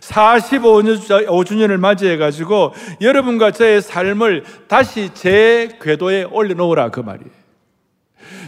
45주년을 0.00 1.76
맞이해 1.78 2.16
가지고 2.16 2.72
여러분과 3.00 3.50
저의 3.50 3.82
삶을 3.82 4.44
다시 4.68 5.10
제 5.14 5.68
궤도에 5.80 6.24
올려놓으라 6.24 6.90
그 6.90 7.00
말이에요. 7.00 7.30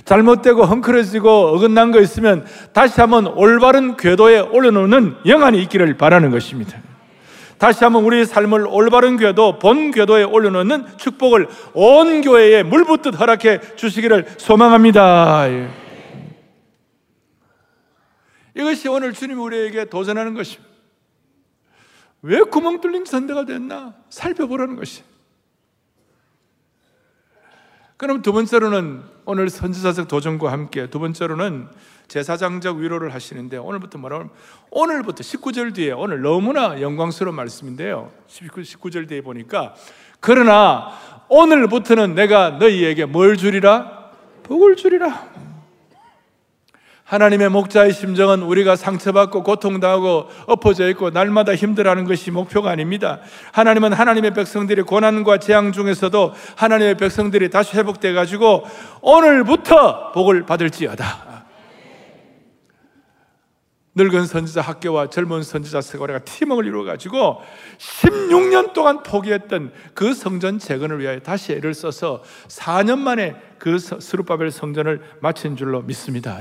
잘못되고 0.04 0.64
헝클어지고 0.64 1.28
어긋난 1.48 1.92
거 1.92 2.00
있으면 2.00 2.44
다시 2.72 3.00
한번 3.00 3.26
올바른 3.26 3.96
궤도에 3.96 4.40
올려놓는 4.40 5.16
영안이 5.26 5.62
있기를 5.62 5.96
바라는 5.96 6.30
것입니다. 6.30 6.78
다시 7.58 7.84
한번 7.84 8.02
우리 8.02 8.24
삶을 8.24 8.66
올바른 8.66 9.16
궤도, 9.16 9.60
본 9.60 9.92
궤도에 9.92 10.24
올려놓는 10.24 10.98
축복을 10.98 11.46
온 11.74 12.20
교회에 12.20 12.64
물붓듯 12.64 13.20
허락해 13.20 13.76
주시기를 13.76 14.26
소망합니다. 14.36 15.48
예. 15.48 15.68
이것이 18.56 18.88
오늘 18.88 19.12
주님 19.12 19.40
우리에게 19.40 19.84
도전하는 19.84 20.34
것입니다. 20.34 20.71
왜 22.22 22.40
구멍 22.42 22.80
뚫린 22.80 23.04
선대가 23.04 23.44
됐나? 23.44 23.94
살펴보라는 24.08 24.76
것이. 24.76 25.02
그럼 27.96 28.22
두 28.22 28.32
번째로는 28.32 29.02
오늘 29.24 29.48
선지자적 29.48 30.08
도전과 30.08 30.50
함께 30.50 30.88
두 30.90 30.98
번째로는 30.98 31.68
제사장적 32.08 32.78
위로를 32.78 33.14
하시는데 33.14 33.58
오늘부터 33.58 33.98
뭐라고 33.98 34.30
오늘부터 34.70 35.22
19절 35.22 35.74
뒤에 35.74 35.92
오늘 35.92 36.20
너무나 36.20 36.80
영광스러운 36.80 37.36
말씀인데요. 37.36 38.10
19, 38.26 38.62
19절 38.62 39.08
뒤에 39.08 39.20
보니까 39.20 39.74
그러나 40.18 40.90
오늘부터는 41.28 42.14
내가 42.14 42.50
너희에게 42.50 43.04
뭘 43.04 43.36
주리라? 43.36 44.10
복을 44.42 44.76
주리라. 44.76 45.28
하나님의 47.12 47.50
목자의 47.50 47.92
심정은 47.92 48.40
우리가 48.40 48.74
상처받고 48.74 49.42
고통당하고 49.42 50.28
엎어져 50.46 50.88
있고 50.88 51.10
날마다 51.10 51.54
힘들어하는 51.54 52.06
것이 52.06 52.30
목표가 52.30 52.70
아닙니다. 52.70 53.20
하나님은 53.52 53.92
하나님의 53.92 54.32
백성들이 54.32 54.80
고난과 54.80 55.36
재앙 55.36 55.72
중에서도 55.72 56.32
하나님의 56.56 56.96
백성들이 56.96 57.50
다시 57.50 57.76
회복돼 57.76 58.14
가지고 58.14 58.64
오늘부터 59.02 60.12
복을 60.12 60.46
받을지어다. 60.46 61.44
늙은 63.94 64.24
선지자 64.24 64.62
학교와 64.62 65.10
젊은 65.10 65.42
선지자 65.42 65.82
세고래가 65.82 66.20
팀을 66.20 66.64
이루어 66.64 66.84
가지고 66.84 67.42
16년 67.76 68.72
동안 68.72 69.02
포기했던 69.02 69.70
그 69.92 70.14
성전 70.14 70.58
재건을 70.58 71.00
위하여 71.00 71.20
다시 71.20 71.52
애를 71.52 71.74
써서 71.74 72.22
4년 72.48 73.00
만에 73.00 73.36
그 73.58 73.78
스루바벨 73.78 74.50
성전을 74.50 75.02
마친 75.20 75.56
줄로 75.56 75.82
믿습니다. 75.82 76.40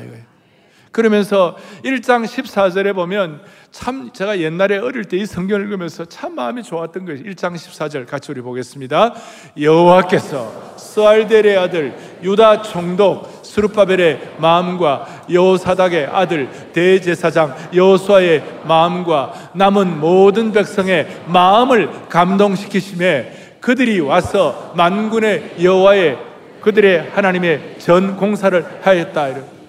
그러면서 0.92 1.56
1장 1.86 2.26
14절에 2.26 2.94
보면 2.94 3.42
참 3.72 4.12
제가 4.12 4.40
옛날에 4.40 4.78
어릴 4.78 5.06
때 5.06 5.18
이 5.18 5.26
성경을 5.26 5.66
읽으면서 5.66 6.06
참 6.06 6.36
마음이 6.36 6.64
좋았던 6.64 7.06
것이 7.06 7.24
1장 7.24 7.54
14절 7.54 8.08
같이 8.08 8.32
우리 8.32 8.42
보겠습니다. 8.42 9.14
여호와께서 9.60 10.74
스알델의 10.78 11.58
아들 11.58 11.94
유다 12.24 12.64
총독 12.64 13.42
스룹바벨의 13.44 14.36
마음과 14.40 15.26
여호사닥의 15.32 16.08
아들 16.08 16.50
대제사장 16.74 17.56
여호수아의 17.74 18.44
마음과 18.66 19.52
남은 19.54 20.00
모든 20.00 20.52
백성의 20.52 21.24
마음을 21.28 22.08
감동시키심에 22.10 23.58
그들이 23.60 24.00
와서 24.00 24.74
만군의 24.76 25.58
여호와의 25.62 26.18
그들의 26.62 27.12
하나님의 27.12 27.76
전 27.80 28.18
공사를 28.18 28.66
하였다. 28.82 29.61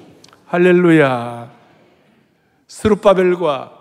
할렐루야. 0.52 1.50
스룹바벨과 2.66 3.72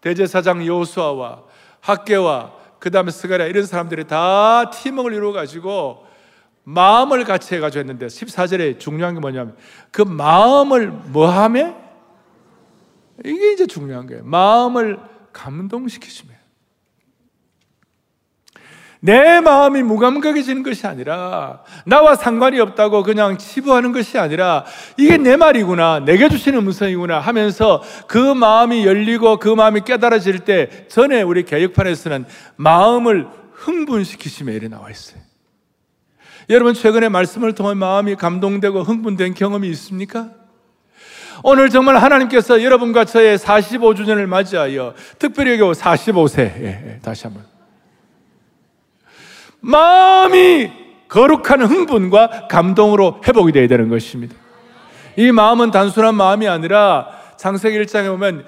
대제사장 0.00 0.66
여호수아와 0.66 1.44
학계와 1.80 2.52
그 2.80 2.90
다음에 2.90 3.12
스가랴 3.12 3.46
이런 3.46 3.64
사람들이 3.64 4.08
다 4.08 4.68
팀을 4.70 5.14
이루어 5.14 5.30
가지고 5.30 6.04
마음을 6.64 7.22
같이 7.22 7.54
해가지고 7.54 7.78
했는데 7.78 8.08
14절에 8.08 8.80
중요한 8.80 9.14
게 9.14 9.20
뭐냐면 9.20 9.56
그 9.92 10.02
마음을 10.02 10.90
뭐하며? 10.90 11.76
이게 13.24 13.52
이제 13.52 13.68
중요한 13.68 14.08
거예요. 14.08 14.24
마음을 14.24 14.98
감동시키시며. 15.32 16.34
내 19.00 19.40
마음이 19.40 19.82
무감각해지는 19.82 20.62
것이 20.62 20.86
아니라 20.86 21.60
나와 21.84 22.14
상관이 22.14 22.60
없다고 22.60 23.02
그냥 23.02 23.38
치부하는 23.38 23.92
것이 23.92 24.18
아니라 24.18 24.64
이게 24.96 25.16
내 25.16 25.36
말이구나 25.36 26.00
내게 26.00 26.28
주시는 26.28 26.58
음성이구나 26.60 27.20
하면서 27.20 27.82
그 28.06 28.18
마음이 28.18 28.86
열리고 28.86 29.38
그 29.38 29.48
마음이 29.48 29.82
깨달아질 29.82 30.40
때 30.40 30.86
전에 30.88 31.22
우리 31.22 31.44
개혁판에서는 31.44 32.24
마음을 32.56 33.28
흥분시키시며 33.52 34.52
이래 34.52 34.68
나와 34.68 34.90
있어요. 34.90 35.20
여러분 36.48 36.74
최근에 36.74 37.08
말씀을 37.08 37.54
통해 37.54 37.74
마음이 37.74 38.14
감동되고 38.14 38.82
흥분된 38.82 39.34
경험이 39.34 39.68
있습니까? 39.70 40.30
오늘 41.42 41.70
정말 41.70 41.96
하나님께서 41.96 42.62
여러분과 42.62 43.04
저의 43.04 43.36
45주년을 43.36 44.26
맞이하여 44.26 44.94
특별히 45.18 45.58
45세 45.58 46.38
예, 46.38 46.64
예, 46.64 46.98
다시 47.02 47.24
한번 47.24 47.44
마음이 49.66 50.70
거룩한 51.08 51.62
흥분과 51.62 52.48
감동으로 52.48 53.20
회복이 53.26 53.52
되어야 53.52 53.68
되는 53.68 53.88
것입니다. 53.88 54.34
이 55.16 55.32
마음은 55.32 55.70
단순한 55.70 56.14
마음이 56.14 56.46
아니라 56.46 57.08
창세기 57.36 57.78
1장에 57.80 58.08
보면 58.08 58.44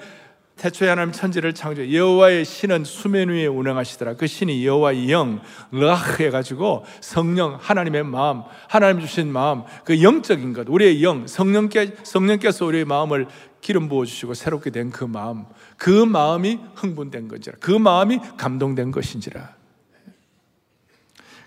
태초에 0.55 0.89
하나님 0.89 1.13
천지를 1.13 1.53
창조 1.53 1.91
여호와의 1.91 2.43
신은 2.43 2.83
수면 2.83 3.29
위에 3.29 3.47
운행하시더라. 3.47 4.15
그 4.15 4.27
신이 4.27 4.65
여호와의 4.65 5.09
영 5.09 5.39
르아흐 5.71 6.21
해가지고 6.23 6.85
성령 6.99 7.57
하나님의 7.59 8.03
마음 8.03 8.43
하나님 8.67 8.99
주신 8.99 9.31
마음 9.31 9.63
그 9.85 10.03
영적인 10.03 10.53
것 10.53 10.67
우리의 10.67 11.01
영 11.01 11.27
성령께 11.27 11.95
성령께서 12.03 12.65
우리의 12.65 12.83
마음을 12.85 13.27
기름 13.61 13.87
부어 13.87 14.05
주시고 14.05 14.33
새롭게 14.33 14.69
된 14.69 14.91
그 14.91 15.05
마음 15.05 15.45
그 15.77 15.89
마음이 15.89 16.59
흥분된 16.75 17.29
것이라 17.29 17.57
그 17.61 17.71
마음이 17.71 18.19
감동된 18.37 18.91
것인지라. 18.91 19.58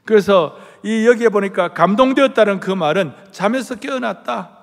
그래서 0.05 0.57
이 0.83 1.07
여기에 1.07 1.29
보니까 1.29 1.75
감동되었다는 1.75 2.61
그 2.61 2.71
말은 2.71 3.13
잠에서 3.31 3.77
깨어났다. 3.77 4.59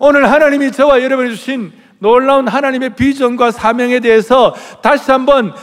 오늘 0.00 0.30
하나님이 0.30 0.72
저와 0.72 1.02
여러분이 1.02 1.30
주신 1.30 1.72
놀라운 1.98 2.48
하나님의 2.48 2.96
비전과 2.96 3.52
사명에 3.52 4.00
대해서 4.00 4.54
다시 4.82 5.10
한번 5.10 5.54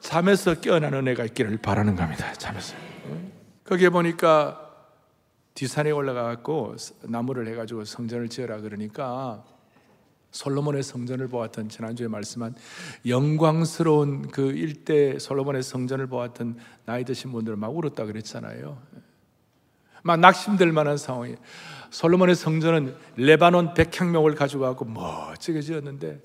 잠에서 0.00 0.54
깨어나는 0.54 1.08
애가 1.08 1.24
있기를 1.26 1.58
바라는 1.58 1.96
겁니다. 1.96 2.32
잠에서. 2.34 2.74
거기에 3.64 3.90
보니까 3.90 4.68
뒷산에 5.54 5.90
올라가갖고 5.90 6.76
나무를 7.02 7.46
해가지고 7.48 7.84
성전을 7.84 8.28
지어라 8.28 8.60
그러니까 8.60 9.42
솔로몬의 10.30 10.82
성전을 10.82 11.28
보았던 11.28 11.68
지난주에 11.68 12.08
말씀한 12.08 12.54
영광스러운 13.06 14.28
그 14.28 14.52
일대 14.52 15.18
솔로몬의 15.18 15.62
성전을 15.62 16.06
보았던 16.06 16.56
나이 16.84 17.04
드신 17.04 17.32
분들은 17.32 17.58
막 17.58 17.68
울었다 17.76 18.04
그랬잖아요. 18.04 18.80
막 20.02 20.20
낙심될 20.20 20.72
만한 20.72 20.96
상황이. 20.96 21.36
솔로몬의 21.90 22.36
성전은 22.36 22.94
레바논 23.16 23.74
백향목을 23.74 24.34
가지고 24.34 24.84
멋지게 24.84 25.60
지었는데 25.60 26.20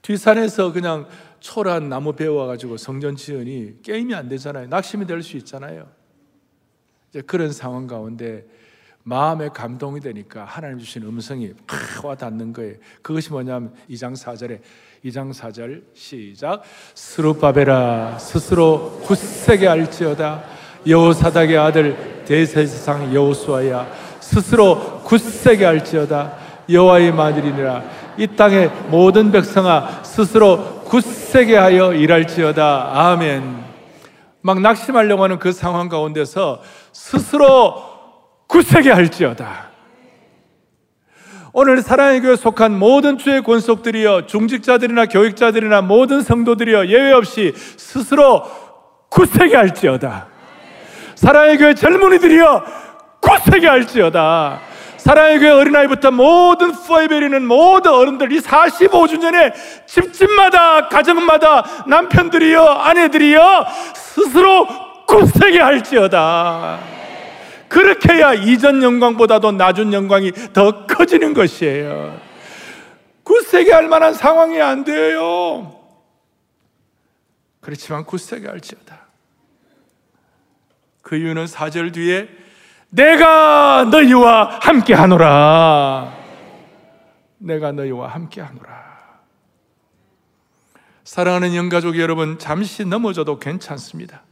뒷산에서 0.00 0.72
그냥 0.72 1.06
초라한 1.40 1.88
나무 1.88 2.14
베어와가지고 2.14 2.76
성전 2.76 3.14
지으니 3.14 3.82
게임이 3.82 4.14
안 4.14 4.28
되잖아요. 4.28 4.66
낙심이 4.68 5.06
될 5.06 5.22
수 5.22 5.36
있잖아요. 5.36 5.88
이제 7.10 7.20
그런 7.20 7.52
상황 7.52 7.86
가운데 7.86 8.46
마음에 9.04 9.48
감동이 9.48 10.00
되니까 10.00 10.44
하나님 10.44 10.78
주신 10.78 11.02
음성이 11.02 11.52
와 12.02 12.14
닿는 12.14 12.52
거예요. 12.52 12.74
그것이 13.02 13.30
뭐냐면 13.30 13.74
2장 13.90 14.14
4절에 14.16 14.60
2장 15.04 15.32
4절 15.32 15.82
시작. 15.94 16.62
스루바베라 16.94 18.18
스스로 18.18 19.00
굳세게 19.04 19.66
알지어다. 19.66 20.44
여호사닥의 20.86 21.58
아들 21.58 22.24
대세상 22.24 23.12
여호수아야 23.14 23.86
스스로 24.20 25.00
굳세게 25.02 25.64
할지어다. 25.64 26.36
여호와의 26.70 27.12
마늘이니라. 27.12 27.82
이 28.18 28.26
땅의 28.28 28.70
모든 28.88 29.32
백성아 29.32 30.04
스스로 30.04 30.82
굳세게 30.84 31.56
하여 31.56 31.92
일할지어다. 31.92 33.08
아멘. 33.10 33.62
막 34.42 34.60
낙심하려고 34.60 35.24
하는 35.24 35.38
그 35.38 35.52
상황 35.52 35.88
가운데서 35.88 36.60
스스로 36.92 37.91
굳세게 38.52 38.90
할지어다 38.90 39.72
오늘 41.54 41.80
사랑의 41.82 42.20
교회 42.20 42.36
속한 42.36 42.78
모든 42.78 43.16
주의 43.16 43.42
권속들이여 43.42 44.26
중직자들이나 44.26 45.06
교육자들이나 45.06 45.80
모든 45.80 46.20
성도들이여 46.20 46.86
예외 46.86 47.12
없이 47.12 47.54
스스로 47.56 48.44
굳세게 49.08 49.56
할지어다 49.56 50.28
사랑의 51.14 51.56
교회 51.56 51.74
젊은이들이여 51.74 52.64
굳세게 53.20 53.68
할지어다. 53.68 54.60
사랑의 54.96 55.38
교회 55.38 55.50
어린아이부터 55.50 56.10
모든 56.10 56.70
후아이베리는 56.72 57.46
모든 57.46 57.92
어른들 57.92 58.32
이 58.32 58.40
45주년에 58.40 59.52
집집마다 59.86 60.88
가정마다 60.88 61.84
남편들이여 61.86 62.64
아내들이여 62.64 63.66
스스로 63.94 64.66
굳세게 65.06 65.60
할지어다. 65.60 67.01
그렇게 67.72 68.12
해야 68.12 68.34
이전 68.34 68.82
영광보다도 68.82 69.52
낮은 69.52 69.94
영광이 69.94 70.32
더 70.52 70.86
커지는 70.86 71.32
것이에요. 71.32 72.20
굳세게 73.22 73.72
할 73.72 73.88
만한 73.88 74.12
상황이 74.12 74.60
안 74.60 74.84
돼요. 74.84 75.80
그렇지만 77.60 78.04
굳세게 78.04 78.46
할지어다. 78.46 79.06
그 81.00 81.16
이유는 81.16 81.46
4절 81.46 81.94
뒤에 81.94 82.28
내가 82.90 83.84
너희와 83.90 84.58
함께 84.60 84.92
하노라. 84.92 86.14
내가 87.38 87.72
너희와 87.72 88.08
함께 88.08 88.42
하노라. 88.42 88.82
사랑하는 91.04 91.54
영가족 91.54 91.98
여러분, 91.98 92.38
잠시 92.38 92.84
넘어져도 92.84 93.38
괜찮습니다. 93.38 94.24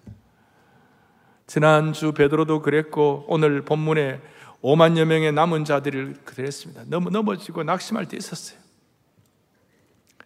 지난주 1.50 2.12
베드로도 2.12 2.62
그랬고, 2.62 3.24
오늘 3.26 3.62
본문에 3.62 4.20
5만여 4.62 5.04
명의 5.04 5.32
남은 5.32 5.64
자들을 5.64 6.18
그랬습니다. 6.24 6.84
너무 6.86 7.10
넘어지고 7.10 7.64
낙심할 7.64 8.06
때 8.06 8.16
있었어요. 8.16 8.56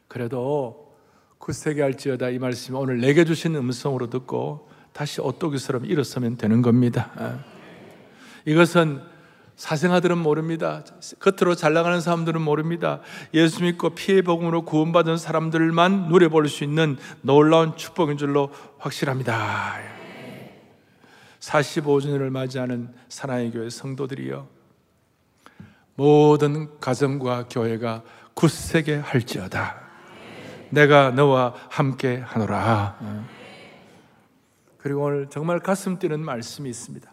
그래도 0.07 0.95
굳세게 1.39 1.81
할지어다 1.81 2.29
이 2.29 2.39
말씀이 2.39 2.77
오늘 2.77 3.01
내게 3.01 3.25
주신 3.25 3.57
음성으로 3.57 4.11
듣고 4.11 4.69
다시 4.93 5.23
오토기처럼 5.23 5.87
일어서면 5.87 6.37
되는 6.37 6.61
겁니다. 6.61 7.11
이것은 8.45 9.01
사생아들은 9.57 10.19
모릅니다. 10.19 10.85
겉으로 11.21 11.55
잘 11.55 11.73
나가는 11.73 12.03
사람들은 12.03 12.43
모릅니다. 12.43 13.01
예수 13.33 13.63
믿고 13.63 13.95
피해 13.95 14.21
복음으로 14.21 14.67
구원받은 14.67 15.17
사람들만 15.17 16.09
누려볼 16.11 16.51
수 16.51 16.65
있는 16.65 16.99
놀라운 17.23 17.79
축복인 17.79 18.19
줄로 18.19 18.51
확실합니다. 18.77 19.94
45주년을 21.45 22.31
맞이하는 22.31 22.93
사랑의 23.09 23.51
교회 23.51 23.69
성도들이여 23.69 24.49
모든 25.97 26.81
가정과 26.81 27.49
교회가 27.49 28.03
굳세게 28.35 28.97
할지어다. 28.97 29.81
내가 30.71 31.11
너와 31.11 31.55
함께 31.71 32.17
하노라. 32.17 32.99
그리고 34.79 35.05
오늘 35.05 35.29
정말 35.31 35.61
가슴 35.61 35.99
뛰는 35.99 36.21
말씀이 36.21 36.69
있습니다. 36.69 37.13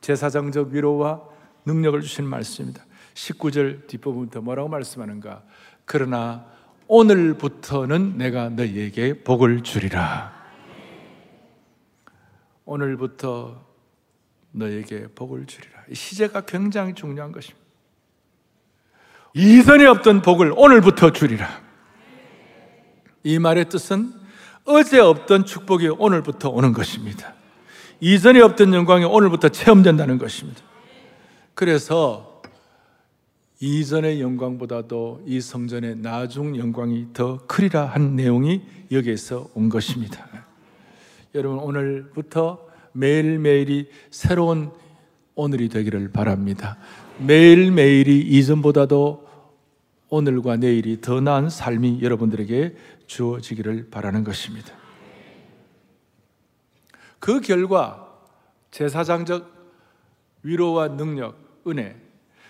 제사장적 0.00 0.68
위로와 0.68 1.22
능력을 1.64 2.00
주신 2.02 2.24
말씀입니다. 2.26 2.84
19절 3.14 3.86
뒷부분부터 3.88 4.40
뭐라고 4.42 4.68
말씀하는가? 4.68 5.42
그러나 5.84 6.46
오늘부터는 6.86 8.16
내가 8.16 8.48
너희에게 8.50 9.22
복을 9.24 9.62
주리라. 9.62 10.32
오늘부터 12.64 13.69
너에게 14.52 15.08
복을 15.14 15.46
주리라. 15.46 15.84
이 15.88 15.94
시제가 15.94 16.42
굉장히 16.42 16.94
중요한 16.94 17.32
것입니다. 17.32 17.60
이전에 19.34 19.86
없던 19.86 20.22
복을 20.22 20.52
오늘부터 20.56 21.12
주리라. 21.12 21.48
이 23.22 23.38
말의 23.38 23.68
뜻은 23.68 24.12
어제 24.64 24.98
없던 24.98 25.44
축복이 25.44 25.88
오늘부터 25.88 26.50
오는 26.50 26.72
것입니다. 26.72 27.34
이전에 28.00 28.40
없던 28.40 28.72
영광이 28.74 29.04
오늘부터 29.04 29.50
체험된다는 29.50 30.18
것입니다. 30.18 30.62
그래서 31.54 32.42
이전의 33.60 34.22
영광보다도 34.22 35.24
이 35.26 35.40
성전의 35.40 35.96
나중 35.98 36.56
영광이 36.56 37.08
더 37.12 37.38
크리라 37.46 37.84
한 37.84 38.16
내용이 38.16 38.62
여기에서 38.90 39.50
온 39.54 39.68
것입니다. 39.68 40.26
여러분 41.34 41.58
오늘부터 41.58 42.69
매일매일이 42.92 43.90
새로운 44.10 44.70
오늘이 45.34 45.68
되기를 45.68 46.10
바랍니다. 46.10 46.76
매일매일이 47.18 48.20
이전보다도 48.20 49.28
오늘과 50.08 50.56
내일이 50.56 51.00
더 51.00 51.20
나은 51.20 51.48
삶이 51.50 52.02
여러분들에게 52.02 52.76
주어지기를 53.06 53.88
바라는 53.90 54.24
것입니다. 54.24 54.74
그 57.18 57.40
결과 57.40 58.08
제사장적 58.70 59.60
위로와 60.42 60.88
능력, 60.96 61.36
은혜, 61.66 61.96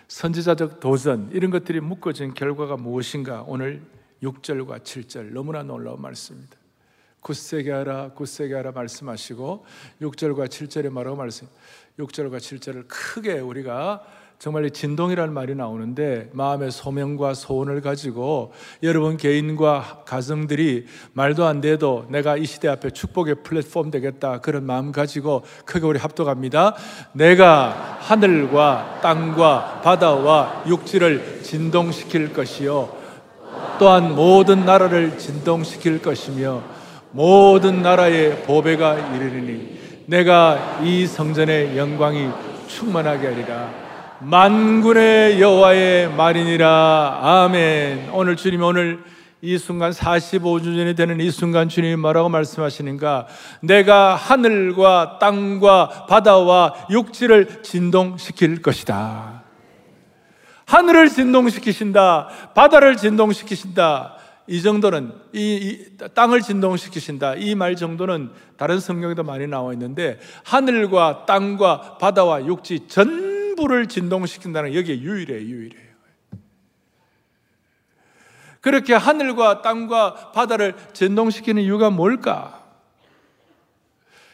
선지자적 0.09 0.81
도전 0.81 1.31
이런 1.33 1.50
것들이 1.50 1.81
묶어진 1.81 2.35
결과가 2.35 2.76
무엇인가 2.76 3.44
오늘 3.46 3.83
6절과 4.22 4.83
7절 4.83 5.33
너무나 5.33 5.62
놀라운 5.62 6.00
말씀입니다. 6.00 6.59
굳세게 7.20 7.70
하라 7.70 8.11
굳세게 8.14 8.54
하라 8.54 8.72
말씀하시고 8.72 9.64
6절과 10.02 10.48
7절에 10.48 10.90
말하고 10.90 11.16
말씀 11.16 11.46
6절과 11.98 12.38
7절을 12.38 12.85
크게 12.88 13.40
우리가 13.40 14.02
정말 14.40 14.70
진동이라는 14.70 15.35
말이 15.35 15.54
나오는데 15.54 16.30
마음의 16.33 16.70
소명과 16.70 17.35
소원을 17.35 17.83
가지고 17.83 18.54
여러분 18.83 19.18
개인과 19.18 20.04
가정들이 20.06 20.87
말도 21.12 21.44
안 21.44 21.61
돼도 21.61 22.06
내가 22.09 22.38
이 22.38 22.46
시대 22.46 22.66
앞에 22.68 22.88
축복의 22.88 23.42
플랫폼 23.42 23.90
되겠다 23.90 24.40
그런 24.40 24.64
마음 24.64 24.92
가지고 24.92 25.42
크게 25.66 25.85
우리 25.85 25.98
합독합니다. 25.98 26.74
내가 27.12 27.98
하늘과 28.00 29.00
땅과 29.02 29.83
바다와 29.85 30.64
육지를 30.66 31.42
진동시킬 31.42 32.33
것이요 32.33 32.96
또한 33.78 34.14
모든 34.14 34.64
나라를 34.64 35.18
진동시킬 35.18 36.00
것이며 36.00 36.79
모든 37.12 37.82
나라의 37.82 38.42
보배가 38.44 39.14
이르리니 39.14 39.80
내가 40.06 40.80
이 40.82 41.06
성전의 41.06 41.76
영광이 41.76 42.30
충만하게 42.68 43.26
하리라. 43.28 43.70
만군의 44.20 45.40
여호와의 45.40 46.10
말이니라 46.12 47.20
아멘. 47.22 48.10
오늘 48.12 48.36
주님 48.36 48.62
오늘 48.62 49.02
이 49.42 49.56
순간 49.56 49.92
45주년이 49.92 50.94
되는 50.96 51.18
이 51.20 51.30
순간 51.30 51.68
주님이 51.68 51.96
뭐라고 51.96 52.28
말씀하시는가? 52.28 53.26
내가 53.62 54.14
하늘과 54.14 55.18
땅과 55.18 56.06
바다와 56.08 56.74
육지를 56.90 57.62
진동시킬 57.62 58.60
것이다. 58.60 59.42
하늘을 60.66 61.08
진동시키신다. 61.08 62.28
바다를 62.54 62.96
진동시키신다. 62.96 64.16
이 64.46 64.62
정도는 64.62 65.12
이, 65.33 65.87
이, 65.96 65.96
땅을 66.14 66.40
진동시키신다. 66.40 67.35
이 67.37 67.55
말 67.55 67.76
정도는 67.76 68.31
다른 68.57 68.81
성경에도 68.81 69.22
많이 69.22 69.46
나와 69.46 69.72
있는데 69.72 70.18
하늘과 70.44 71.26
땅과 71.26 71.98
바다와 71.98 72.46
육지 72.46 72.88
전 72.88 73.31
전부를 73.61 73.87
진동시킨다는 73.87 74.74
여기에 74.74 75.00
유일해요, 75.00 75.40
유일해요. 75.40 75.90
그렇게 78.61 78.94
하늘과 78.94 79.62
땅과 79.62 80.33
바다를 80.33 80.74
진동시키는 80.92 81.62
이유가 81.62 81.90
뭘까? 81.90 82.59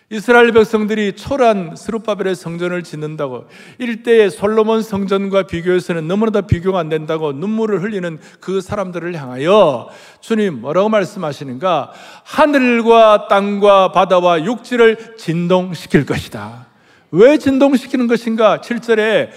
이스라엘 0.08 0.52
백성들이 0.52 1.14
초란 1.16 1.74
스루바벨의 1.74 2.36
성전을 2.36 2.84
짓는다고 2.84 3.46
일대의 3.78 4.30
솔로몬 4.30 4.80
성전과 4.80 5.48
비교해서는 5.48 6.06
너무나 6.06 6.42
비교가 6.42 6.78
안 6.78 6.88
된다고 6.88 7.32
눈물을 7.32 7.82
흘리는 7.82 8.20
그 8.38 8.60
사람들을 8.60 9.20
향하여 9.20 9.88
주님 10.20 10.60
뭐라고 10.60 10.88
말씀하시는가? 10.90 11.92
하늘과 12.22 13.26
땅과 13.26 13.90
바다와 13.90 14.44
육지를 14.44 15.16
진동시킬 15.16 16.06
것이다. 16.06 16.66
왜 17.10 17.36
진동시키는 17.36 18.06
것인가? 18.06 18.60
7절에 18.60 19.30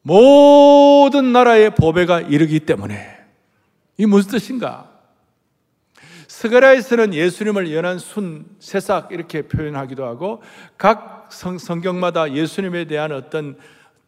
모든 0.00 1.32
나라의 1.32 1.74
보배가 1.74 2.22
이르기 2.22 2.60
때문에 2.60 3.18
이 3.98 4.06
무슨 4.06 4.30
뜻인가? 4.30 4.87
스가랴에서는 6.38 7.14
예수님을 7.14 7.74
연한 7.74 7.98
순, 7.98 8.46
새싹 8.60 9.10
이렇게 9.10 9.42
표현하기도 9.42 10.04
하고 10.04 10.40
각 10.76 11.26
성, 11.32 11.58
성경마다 11.58 12.32
예수님에 12.32 12.84
대한 12.84 13.10
어떤 13.10 13.56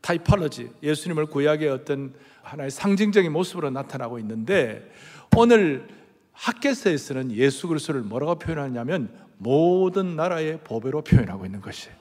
타이팔러지, 0.01 0.71
예수님을 0.81 1.27
구약의 1.27 1.69
어떤 1.69 2.15
하나의 2.43 2.71
상징적인 2.71 3.33
모습으로 3.33 3.71
나타나고 3.71 4.21
있는데 4.21 4.89
오늘 5.37 5.89
학계서에서는 6.31 7.33
예수 7.33 7.67
그리스도를 7.67 8.03
뭐라고 8.03 8.37
표현하냐면 8.37 9.11
모든 9.39 10.15
나라의 10.15 10.61
보배로 10.63 11.03
표현하고 11.03 11.47
있는 11.47 11.61
것이에요. 11.61 11.97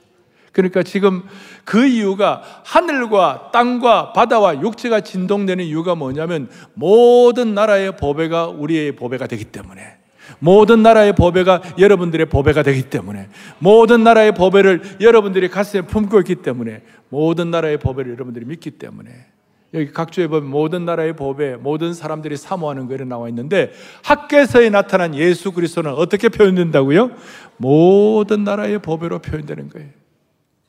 그러니까 0.52 0.84
지금 0.84 1.24
그 1.64 1.88
이유가 1.88 2.42
하늘과 2.64 3.50
땅과 3.52 4.12
바다와 4.12 4.60
육체가 4.60 5.00
진동되는 5.00 5.64
이유가 5.64 5.96
뭐냐면 5.96 6.48
모든 6.74 7.52
나라의 7.54 7.96
보배가 7.96 8.46
우리의 8.46 8.94
보배가 8.94 9.26
되기 9.26 9.44
때문에 9.44 9.99
모든 10.40 10.82
나라의 10.82 11.14
보배가 11.14 11.62
여러분들의 11.78 12.26
보배가 12.26 12.62
되기 12.62 12.82
때문에 12.82 13.28
모든 13.58 14.02
나라의 14.02 14.32
보배를 14.32 14.98
여러분들이 15.00 15.48
가슴에 15.48 15.82
품고 15.82 16.18
있기 16.20 16.36
때문에 16.36 16.82
모든 17.08 17.50
나라의 17.50 17.78
보배를 17.78 18.12
여러분들이 18.12 18.44
믿기 18.46 18.72
때문에 18.72 19.30
여기 19.72 19.92
각주에 19.92 20.26
보면 20.26 20.50
모든 20.50 20.84
나라의 20.84 21.14
보배, 21.14 21.56
모든 21.56 21.94
사람들이 21.94 22.36
사모하는 22.36 22.88
거에 22.88 22.96
나와 22.98 23.28
있는데 23.28 23.72
학계서에 24.02 24.68
나타난 24.70 25.14
예수 25.14 25.52
그리스도는 25.52 25.92
어떻게 25.92 26.28
표현된다고요? 26.28 27.12
모든 27.56 28.42
나라의 28.42 28.80
보배로 28.80 29.20
표현되는 29.20 29.68
거예요. 29.68 29.88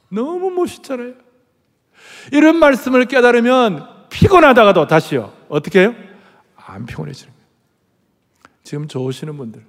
너무 0.09 0.51
멋있잖아요. 0.51 1.13
이런 2.31 2.57
말씀을 2.57 3.05
깨달으면 3.05 3.87
피곤하다가도 4.09 4.85
다시요. 4.85 5.31
어떻게 5.49 5.81
해요? 5.81 5.95
안 6.55 6.85
피곤해지는. 6.85 7.30
지금 8.71 8.87
좋으시는 8.87 9.35
분들. 9.35 9.65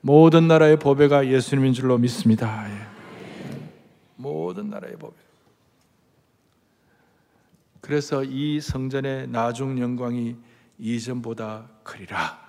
모든 0.00 0.48
나라의 0.48 0.78
보배가 0.78 1.28
예수님인 1.28 1.74
줄로 1.74 1.98
믿습니다. 1.98 2.66
예. 2.70 2.86
모든 4.16 4.70
나라의 4.70 4.96
보배. 4.96 5.14
그래서 7.82 8.24
이 8.24 8.58
성전의 8.58 9.28
나중 9.28 9.78
영광이 9.78 10.36
이전보다 10.78 11.68
크리라. 11.82 12.40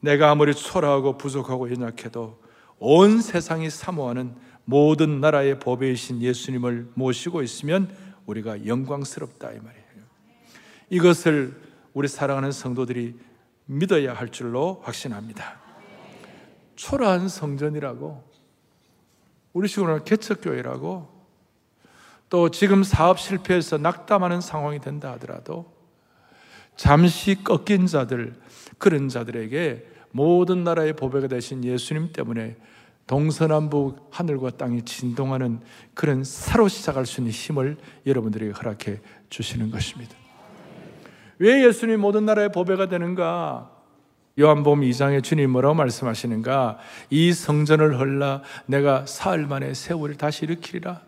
내가 0.00 0.30
아무리 0.30 0.52
초라하고 0.52 1.16
부족하고 1.16 1.70
연약해도 1.70 2.38
온 2.80 3.22
세상이 3.22 3.70
사모하는 3.70 4.36
모든 4.66 5.22
나라의 5.22 5.58
보배이신 5.58 6.20
예수님을 6.20 6.90
모시고 6.92 7.40
있으면 7.40 7.90
우리가 8.26 8.66
영광스럽다 8.66 9.52
이 9.52 9.58
말이에요. 9.58 10.04
이것을 10.90 11.69
우리 11.92 12.08
사랑하는 12.08 12.52
성도들이 12.52 13.16
믿어야 13.66 14.14
할 14.14 14.28
줄로 14.28 14.80
확신합니다. 14.84 15.60
초라한 16.76 17.28
성전이라고 17.28 18.24
우리 19.52 19.68
식으로는 19.68 20.04
개척교회라고 20.04 21.08
또 22.28 22.48
지금 22.50 22.82
사업 22.84 23.18
실패해서 23.18 23.78
낙담하는 23.78 24.40
상황이 24.40 24.78
된다 24.80 25.12
하더라도 25.12 25.72
잠시 26.76 27.42
꺾인 27.44 27.86
자들, 27.86 28.40
그런 28.78 29.08
자들에게 29.08 29.86
모든 30.12 30.64
나라의 30.64 30.94
보배가 30.94 31.28
되신 31.28 31.64
예수님 31.64 32.12
때문에 32.12 32.56
동서남북 33.06 34.08
하늘과 34.12 34.50
땅이 34.50 34.82
진동하는 34.82 35.60
그런 35.94 36.22
새로 36.24 36.68
시작할 36.68 37.06
수 37.06 37.20
있는 37.20 37.32
힘을 37.32 37.76
여러분들에게 38.06 38.52
허락해 38.52 39.00
주시는 39.28 39.70
것입니다. 39.70 40.14
왜 41.40 41.66
예수님 41.66 42.00
모든 42.00 42.26
나라의 42.26 42.52
보배가 42.52 42.90
되는가? 42.90 43.70
요한복음 44.38 44.82
2장에 44.82 45.22
주님 45.22 45.50
뭐라고 45.50 45.74
말씀하시는가? 45.74 46.78
이 47.08 47.32
성전을 47.32 47.98
헐라 47.98 48.42
내가 48.66 49.06
사흘 49.06 49.46
만에 49.46 49.72
세월을 49.72 50.16
다시 50.16 50.44
일으키리라. 50.44 51.00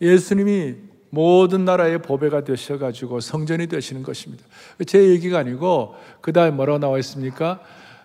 예수님이 0.00 0.76
모든 1.10 1.64
나라의 1.64 2.02
보배가 2.02 2.44
되셔 2.44 2.78
가지고 2.78 3.18
성전이 3.18 3.66
되시는 3.66 4.04
것입니다. 4.04 4.44
제 4.86 5.08
얘기가 5.08 5.40
아니고 5.40 5.96
그 6.20 6.32
다음에 6.32 6.52
뭐라고 6.52 6.78
나와 6.78 6.98
있습니까? 7.00 7.60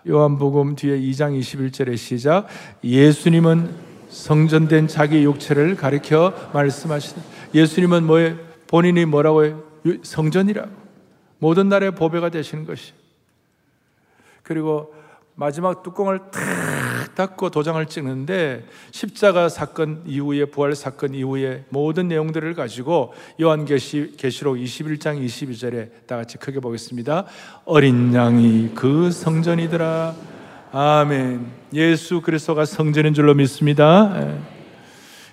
요한복음 0.08 0.74
뒤에 0.74 0.98
2장 0.98 1.38
21절의 1.38 1.96
시작. 1.96 2.48
예수님은 2.82 3.70
성전된 4.08 4.88
자기 4.88 5.22
육체를 5.22 5.76
가리켜 5.76 6.34
말씀하시다. 6.52 7.22
예수님은 7.54 8.04
뭐에 8.04 8.36
본인이 8.66 9.04
뭐라고? 9.04 9.67
성전이라. 10.02 10.66
모든 11.38 11.68
나라의 11.68 11.94
보배가 11.94 12.30
되시는 12.30 12.64
것이. 12.64 12.92
그리고 14.42 14.94
마지막 15.34 15.82
뚜껑을 15.82 16.18
탁 16.32 16.40
닫고 17.14 17.50
도장을 17.50 17.84
찍는데 17.86 18.64
십자가 18.92 19.48
사건 19.48 20.02
이후에 20.06 20.46
부활 20.46 20.74
사건 20.74 21.14
이후에 21.14 21.64
모든 21.68 22.08
내용들을 22.08 22.54
가지고 22.54 23.12
요한계시 23.40 24.14
계시록 24.16 24.56
21장 24.56 25.24
22절에 25.24 26.06
다 26.06 26.16
같이 26.16 26.38
크게 26.38 26.60
보겠습니다. 26.60 27.24
어린 27.64 28.14
양이 28.14 28.70
그 28.74 29.10
성전이더라. 29.10 30.14
아멘. 30.70 31.46
예수 31.72 32.20
그리스도가 32.20 32.64
성전인 32.64 33.14
줄로 33.14 33.34
믿습니다. 33.34 34.12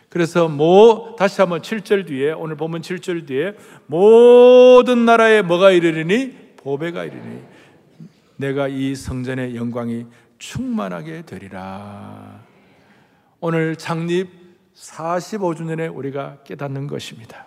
예. 0.05 0.09
그래서 0.09 0.47
뭐 0.47 1.15
다시 1.17 1.41
한번 1.41 1.61
7절 1.61 2.07
뒤에 2.07 2.31
오늘 2.31 2.55
보면 2.55 2.81
7절 2.81 3.27
뒤에 3.27 3.53
모든 3.87 5.05
나라에 5.05 5.41
뭐가 5.41 5.71
이르리니 5.71 6.55
보배가 6.57 7.03
이르니 7.03 7.41
내가 8.37 8.67
이 8.67 8.95
성전의 8.95 9.55
영광이 9.55 10.05
충만하게 10.39 11.23
되리라. 11.23 12.41
오늘 13.39 13.75
창립 13.75 14.29
45주년에 14.75 15.95
우리가 15.95 16.39
깨닫는 16.43 16.87
것입니다. 16.87 17.45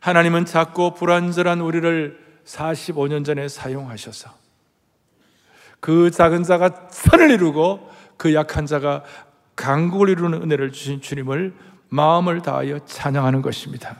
하나님은 0.00 0.44
작고 0.44 0.94
불완전한 0.94 1.60
우리를 1.60 2.18
45년 2.44 3.24
전에 3.24 3.48
사용하셔서 3.48 4.30
그 5.80 6.10
작은 6.10 6.44
자가 6.44 6.88
선을 6.90 7.30
이루고 7.30 7.90
그 8.16 8.34
약한 8.34 8.66
자가 8.66 9.02
강국을 9.56 10.10
이루는 10.10 10.42
은혜를 10.42 10.72
주신 10.72 11.00
주님을 11.00 11.54
마음을 11.88 12.42
다하여 12.42 12.84
찬양하는 12.84 13.42
것입니다. 13.42 13.96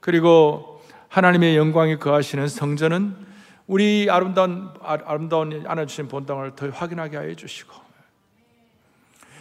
그리고 0.00 0.82
하나님의 1.08 1.56
영광이 1.56 1.98
거하시는 1.98 2.48
성전은 2.48 3.14
우리 3.66 4.08
아름다운 4.10 4.70
아름다운 4.82 5.64
안아주신 5.66 6.08
본당을 6.08 6.56
더 6.56 6.68
확인하게 6.70 7.16
하여 7.16 7.34
주시고 7.34 7.72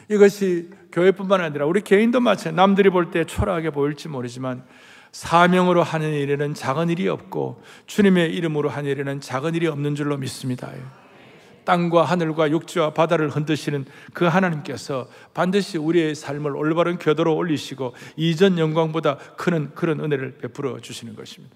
이것이 0.10 0.70
교회뿐만 0.92 1.42
아니라 1.42 1.66
우리 1.66 1.82
개인도 1.82 2.20
마찬가지 2.20 2.56
남들이 2.56 2.90
볼 2.90 3.12
때 3.12 3.24
초라하게 3.24 3.70
보일지 3.70 4.08
모르지만 4.08 4.64
사명으로 5.12 5.82
하는 5.82 6.14
일에는 6.14 6.54
작은 6.54 6.90
일이 6.90 7.08
없고 7.08 7.64
주님의 7.88 8.36
이름으로 8.36 8.70
하는 8.70 8.90
일에는 8.90 9.22
작은 9.22 9.56
일이 9.56 9.68
없는 9.68 9.96
줄로 9.96 10.18
믿습니다. 10.18 10.72
땅과 11.70 12.04
하늘과 12.04 12.50
육지와 12.50 12.96
바다를 12.96 13.30
흔드시는 13.30 13.86
그 14.14 14.26
하나님께서 14.26 15.08
반드시 15.36 15.78
우리의 15.78 16.16
삶을 16.16 16.56
올바른 16.56 16.98
궤도로 16.98 17.36
올리시고 17.36 17.94
이전 18.16 18.58
영광보다 18.58 19.18
큰 19.38 19.70
그런 19.76 20.00
은혜를 20.00 20.40
베풀어 20.40 20.80
주시는 20.80 21.16
것입니다. 21.16 21.56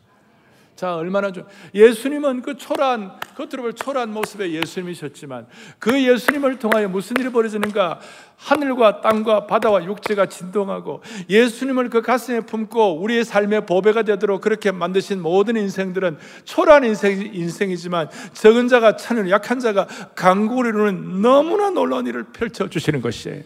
자, 0.76 0.96
얼마나 0.96 1.32
좀 1.32 1.46
예수님은 1.76 2.42
그 2.42 2.58
초라한 2.58 3.20
겉으로 3.36 3.64
볼 3.64 3.74
초라한 3.74 4.12
모습의 4.12 4.56
예수님이셨지만 4.56 5.46
그 5.78 6.02
예수님을 6.02 6.58
통하여 6.58 6.88
무슨 6.88 7.18
일이 7.18 7.30
벌어지는가? 7.30 8.00
하늘과 8.38 9.02
땅과 9.02 9.48
바다와 9.48 9.86
육지가 9.86 10.26
진동하고 10.26 11.02
예수님을 11.30 11.90
그 11.90 12.02
가슴에 12.02 12.42
품고 12.42 13.02
우리의 13.02 13.24
삶의 13.24 13.66
보배가 13.66 14.04
되도록 14.04 14.42
그렇게 14.42 14.72
만드신 14.72 15.22
모든 15.22 15.56
인생들은 15.56 16.18
초라한 16.44 16.84
인생, 16.84 17.34
인생이지만 17.34 18.10
적은 18.34 18.68
자가 18.68 18.98
천을 18.98 19.30
약한 19.30 19.60
자가 19.60 19.88
강구를 20.16 20.74
이루는 20.74 21.22
너무나 21.22 21.70
놀라운 21.70 22.06
일을 22.08 22.26
펼쳐 22.34 22.68
주시는 22.68 23.02
것이에요. 23.02 23.44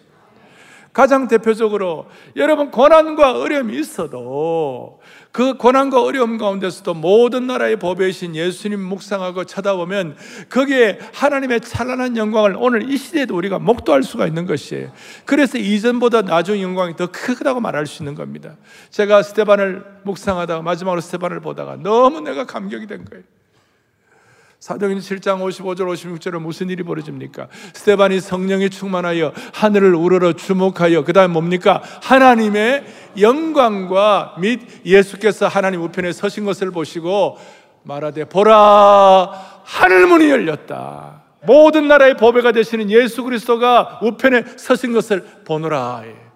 가장 0.97 1.27
대표적으로 1.27 2.07
여러분 2.35 2.71
고난과 2.71 3.39
어려움이 3.39 3.77
있어도 3.77 4.99
그 5.31 5.53
고난과 5.53 6.01
어려움 6.01 6.39
가운데서도 6.39 6.95
모든 6.95 7.45
나라의 7.45 7.77
법이신 7.77 8.35
예수님 8.35 8.81
묵상하고 8.81 9.43
쳐다보면 9.43 10.17
거기에 10.49 10.97
하나님의 11.13 11.61
찬란한 11.61 12.17
영광을 12.17 12.55
오늘 12.57 12.89
이 12.89 12.97
시대에도 12.97 13.37
우리가 13.37 13.59
목도할 13.59 14.01
수가 14.01 14.25
있는 14.25 14.47
것이에요. 14.47 14.91
그래서 15.25 15.59
이전보다 15.59 16.23
나중 16.23 16.59
영광이 16.59 16.95
더 16.95 17.05
크다고 17.11 17.59
말할 17.59 17.85
수 17.85 18.01
있는 18.01 18.15
겁니다. 18.15 18.55
제가 18.89 19.21
스테반을 19.21 19.83
묵상하다가 20.01 20.63
마지막으로 20.63 21.01
스테반을 21.01 21.41
보다가 21.41 21.75
너무 21.75 22.21
내가 22.21 22.47
감격이 22.47 22.87
된 22.87 23.05
거예요. 23.05 23.23
사도행전 24.59 25.01
7장 25.19 25.39
55절 25.39 25.81
56절에 25.81 26.39
무슨 26.41 26.69
일이 26.69 26.81
벌어집니까? 26.81 27.47
스테반이 27.73 28.19
성령이 28.19 28.71
충만하여 28.71 29.31
하늘을 29.53 29.93
우러러 29.93 30.33
주목하여 30.33 31.03
그다음 31.03 31.31
뭡니까? 31.33 31.81
하나님의 32.01 32.83
영광과 33.19 34.35
및 34.39 34.61
예수께서 34.83 35.47
하나님 35.47 35.83
우편에 35.83 36.11
서신 36.11 36.43
것을 36.43 36.71
보시고 36.71 37.37
말하되 37.83 38.25
보라 38.25 39.61
하늘 39.63 40.07
문이 40.07 40.29
열렸다. 40.29 41.23
모든 41.43 41.87
나라의 41.87 42.17
보배가 42.17 42.51
되시는 42.51 42.89
예수 42.89 43.23
그리스도가 43.23 43.99
우편에 44.01 44.43
서신 44.57 44.91
것을 44.91 45.23
보노라. 45.45 46.26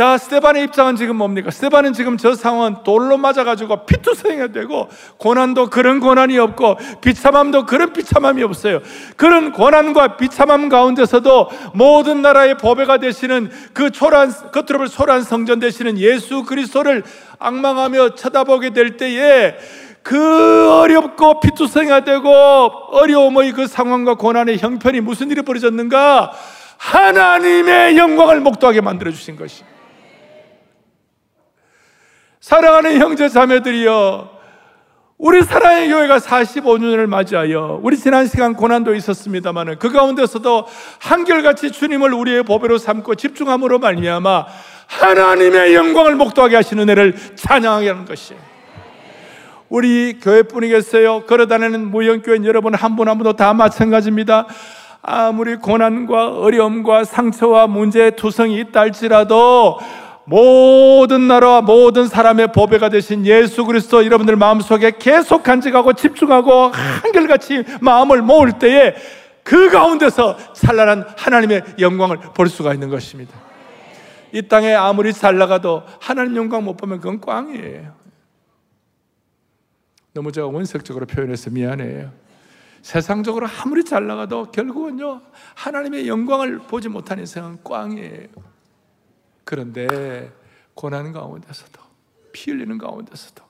자, 0.00 0.16
스테반의 0.16 0.64
입장은 0.64 0.96
지금 0.96 1.16
뭡니까? 1.16 1.50
스테반은 1.50 1.92
지금 1.92 2.16
저 2.16 2.34
상황은 2.34 2.84
돌로 2.84 3.18
맞아가지고 3.18 3.84
피투성이가 3.84 4.46
되고, 4.46 4.88
고난도 5.18 5.68
그런 5.68 6.00
고난이 6.00 6.38
없고, 6.38 6.78
비참함도 7.02 7.66
그런 7.66 7.92
비참함이 7.92 8.42
없어요. 8.42 8.80
그런 9.16 9.52
고난과 9.52 10.16
비참함 10.16 10.70
가운데서도 10.70 11.50
모든 11.74 12.22
나라의 12.22 12.56
보배가 12.56 12.96
되시는 12.96 13.50
그 13.74 13.90
초란, 13.90 14.32
겉으로 14.52 14.78
볼 14.78 14.88
초란 14.88 15.22
성전 15.22 15.60
되시는 15.60 15.98
예수 15.98 16.44
그리스도를 16.44 17.02
악망하며 17.38 18.14
쳐다보게 18.14 18.70
될 18.70 18.96
때에 18.96 19.54
그 20.02 20.70
어렵고 20.80 21.40
피투성이가 21.40 22.04
되고, 22.04 22.30
어려움의 22.30 23.52
그 23.52 23.66
상황과 23.66 24.14
고난의 24.14 24.56
형편이 24.60 25.02
무슨 25.02 25.30
일이 25.30 25.42
벌어졌는가? 25.42 26.32
하나님의 26.78 27.98
영광을 27.98 28.40
목도하게 28.40 28.80
만들어 28.80 29.10
주신 29.10 29.36
것이. 29.36 29.62
사랑하는 32.40 32.98
형제 32.98 33.28
자매들이여 33.28 34.40
우리 35.18 35.42
사랑의 35.42 35.90
교회가 35.90 36.16
45년을 36.16 37.06
맞이하여 37.06 37.80
우리 37.82 37.98
지난 37.98 38.26
시간 38.26 38.54
고난도 38.54 38.94
있었습니다만 38.94 39.78
그 39.78 39.92
가운데서도 39.92 40.66
한결같이 40.98 41.70
주님을 41.70 42.14
우리의 42.14 42.42
보배로 42.44 42.78
삼고 42.78 43.16
집중함으로 43.16 43.78
말미암아 43.80 44.46
하나님의 44.86 45.74
영광을 45.74 46.16
목도하게 46.16 46.56
하시는 46.56 46.82
은혜를 46.82 47.14
찬양하게 47.36 47.88
하는 47.90 48.04
것이에요. 48.06 48.40
우리 49.68 50.18
교회뿐이겠어요. 50.20 51.26
걸어다니는 51.26 51.90
무형교회 51.90 52.38
여러분 52.44 52.74
한 52.74 52.96
분 52.96 53.06
한 53.08 53.18
분도 53.18 53.34
다 53.34 53.52
마찬가지입니다. 53.52 54.46
아무리 55.02 55.56
고난과 55.56 56.38
어려움과 56.38 57.04
상처와 57.04 57.66
문제의 57.66 58.16
투성이 58.16 58.58
있다 58.60 58.80
할지라도 58.80 59.78
모든 60.24 61.26
나라와 61.26 61.60
모든 61.60 62.06
사람의 62.06 62.52
보배가 62.52 62.88
되신 62.88 63.26
예수 63.26 63.64
그리스도 63.64 64.04
여러분들 64.04 64.36
마음속에 64.36 64.92
계속 64.98 65.42
간직하고 65.42 65.94
집중하고 65.94 66.68
한결같이 66.68 67.64
마음을 67.80 68.22
모을 68.22 68.58
때에 68.58 68.94
그 69.42 69.70
가운데서 69.70 70.52
찬란한 70.52 71.06
하나님의 71.16 71.62
영광을 71.80 72.18
볼 72.18 72.48
수가 72.48 72.74
있는 72.74 72.88
것입니다. 72.90 73.34
이 74.32 74.42
땅에 74.42 74.74
아무리 74.74 75.12
잘 75.12 75.38
나가도 75.38 75.82
하나님 75.98 76.36
영광 76.36 76.64
못 76.64 76.76
보면 76.76 77.00
그건 77.00 77.20
꽝이에요. 77.20 77.92
너무 80.12 80.32
제가 80.32 80.46
원색적으로 80.46 81.06
표현해서 81.06 81.50
미안해요. 81.50 82.12
세상적으로 82.82 83.46
아무리 83.62 83.84
잘 83.84 84.06
나가도 84.06 84.50
결국은요, 84.52 85.20
하나님의 85.54 86.08
영광을 86.08 86.58
보지 86.58 86.88
못하는 86.88 87.22
인생은 87.22 87.58
꽝이에요. 87.62 88.28
그런데 89.50 90.32
고난 90.74 91.10
가운데서도, 91.10 91.80
피 92.30 92.52
흘리는 92.52 92.78
가운데서도, 92.78 93.42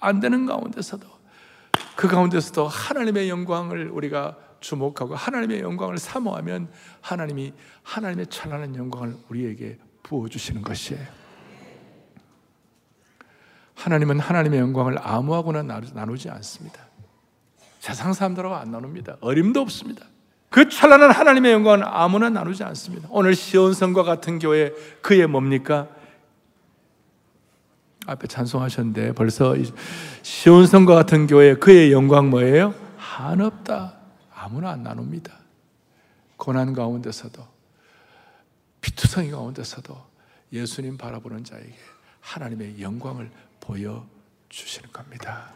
안 0.00 0.18
되는 0.18 0.46
가운데서도, 0.46 1.06
그 1.94 2.08
가운데서도 2.08 2.66
하나님의 2.68 3.28
영광을 3.28 3.90
우리가 3.90 4.38
주목하고 4.60 5.14
하나님의 5.14 5.60
영광을 5.60 5.98
사모하면 5.98 6.72
하나님이 7.02 7.52
하나님의 7.82 8.28
찬란한 8.28 8.74
영광을 8.76 9.14
우리에게 9.28 9.78
부어 10.02 10.26
주시는 10.26 10.62
것이에요. 10.62 11.06
하나님은 13.74 14.20
하나님의 14.20 14.58
영광을 14.58 14.96
아무하고나 15.06 15.64
나누지 15.64 16.30
않습니다. 16.30 16.80
세상 17.78 18.14
사람들하고 18.14 18.54
안 18.54 18.70
나눕니다. 18.70 19.18
어림도 19.20 19.60
없습니다. 19.60 20.06
그 20.52 20.68
찬란한 20.68 21.10
하나님의 21.10 21.50
영광은 21.50 21.82
아무나 21.82 22.28
나누지 22.28 22.62
않습니다. 22.62 23.08
오늘 23.10 23.34
시온성과 23.34 24.02
같은 24.02 24.38
교회 24.38 24.70
그의 25.00 25.26
뭡니까? 25.26 25.88
앞에 28.06 28.26
찬송하셨는데 28.26 29.12
벌써 29.12 29.56
시온성과 30.20 30.94
같은 30.94 31.26
교회 31.26 31.54
그의 31.54 31.90
영광 31.90 32.28
뭐예요? 32.28 32.74
한없다. 32.98 33.94
아무나 34.34 34.72
안 34.72 34.82
나눕니다. 34.82 35.32
고난 36.36 36.74
가운데서도 36.74 37.42
피투성이 38.82 39.30
가운데서도 39.30 39.96
예수님 40.52 40.98
바라보는 40.98 41.44
자에게 41.44 41.72
하나님의 42.20 42.82
영광을 42.82 43.30
보여 43.58 44.06
주시는 44.50 44.92
겁니다. 44.92 45.50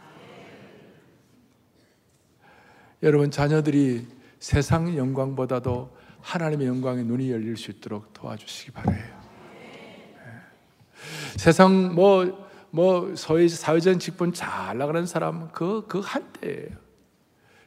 여러분 3.02 3.30
자녀들이 3.30 4.15
세상 4.46 4.96
영광보다도 4.96 5.90
하나님의 6.20 6.68
영광에 6.68 7.02
눈이 7.02 7.32
열릴 7.32 7.56
수 7.56 7.72
있도록 7.72 8.12
도와주시기 8.12 8.70
바래요. 8.70 9.02
네. 9.02 10.40
세상 11.36 11.92
뭐, 11.96 12.46
뭐, 12.70 13.16
소위 13.16 13.48
사회적 13.48 13.98
직분 13.98 14.32
잘 14.32 14.78
나가는 14.78 15.04
사람, 15.04 15.48
그, 15.50 15.84
그 15.88 15.98
한때예요. 15.98 16.76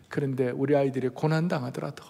그런데 0.08 0.52
우리 0.52 0.74
아이들이 0.74 1.10
고난당하더라도, 1.10 2.06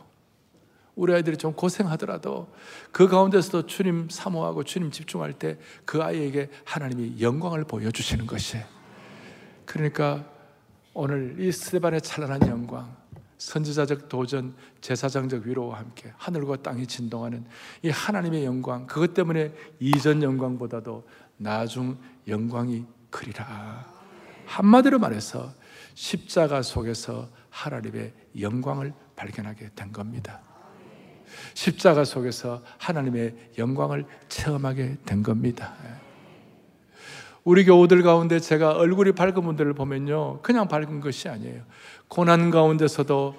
우리 0.93 1.15
아이들이 1.15 1.36
좀 1.36 1.53
고생하더라도, 1.53 2.53
그 2.91 3.08
가운데서도 3.08 3.65
주님 3.65 4.08
사모하고 4.12 4.65
주님 4.65 4.91
집중할 4.91 5.34
때 5.34 5.58
그 5.84 6.03
아이에게 6.03 6.51
하나님이 6.63 7.19
영광을 7.19 7.63
보여주시는 7.63 8.27
것이에요. 8.27 8.63
그러니까 9.65 10.23
오늘 10.93 11.38
이 11.39 11.51
스테반의 11.51 12.01
찬란한 12.03 12.47
영광, 12.47 12.98
선지자적 13.39 14.10
도전, 14.10 14.54
제사장적 14.82 15.45
위로와 15.45 15.80
함께 15.80 16.13
하늘과 16.17 16.58
땅이 16.58 16.86
진동하는 16.86 17.45
이 17.82 17.89
하나님의 17.89 18.45
영광, 18.45 18.86
그것 18.86 19.13
때문에 19.13 19.54
이전 19.80 20.21
영광보다도 20.21 21.08
나중 21.38 21.97
영광이 22.28 22.86
크리라. 23.10 23.86
한마디로 24.45 24.99
말해서 24.99 25.54
십자가 25.95 26.62
속에서 26.62 27.30
하나님의 27.49 28.13
영광을 28.39 28.93
발견하게 29.15 29.71
된 29.73 29.91
겁니다. 29.91 30.41
십자가 31.54 32.04
속에서 32.04 32.62
하나님의 32.78 33.52
영광을 33.58 34.06
체험하게 34.28 34.97
된 35.06 35.23
겁니다. 35.23 35.75
우리 37.49 37.65
교우들 37.65 38.03
가운데 38.03 38.39
제가 38.39 38.73
얼굴이 38.73 39.13
밝은 39.13 39.33
분들을 39.33 39.73
보면요. 39.73 40.39
그냥 40.43 40.67
밝은 40.67 40.99
것이 40.99 41.29
아니에요. 41.29 41.63
고난 42.07 42.51
가운데서도 42.51 43.35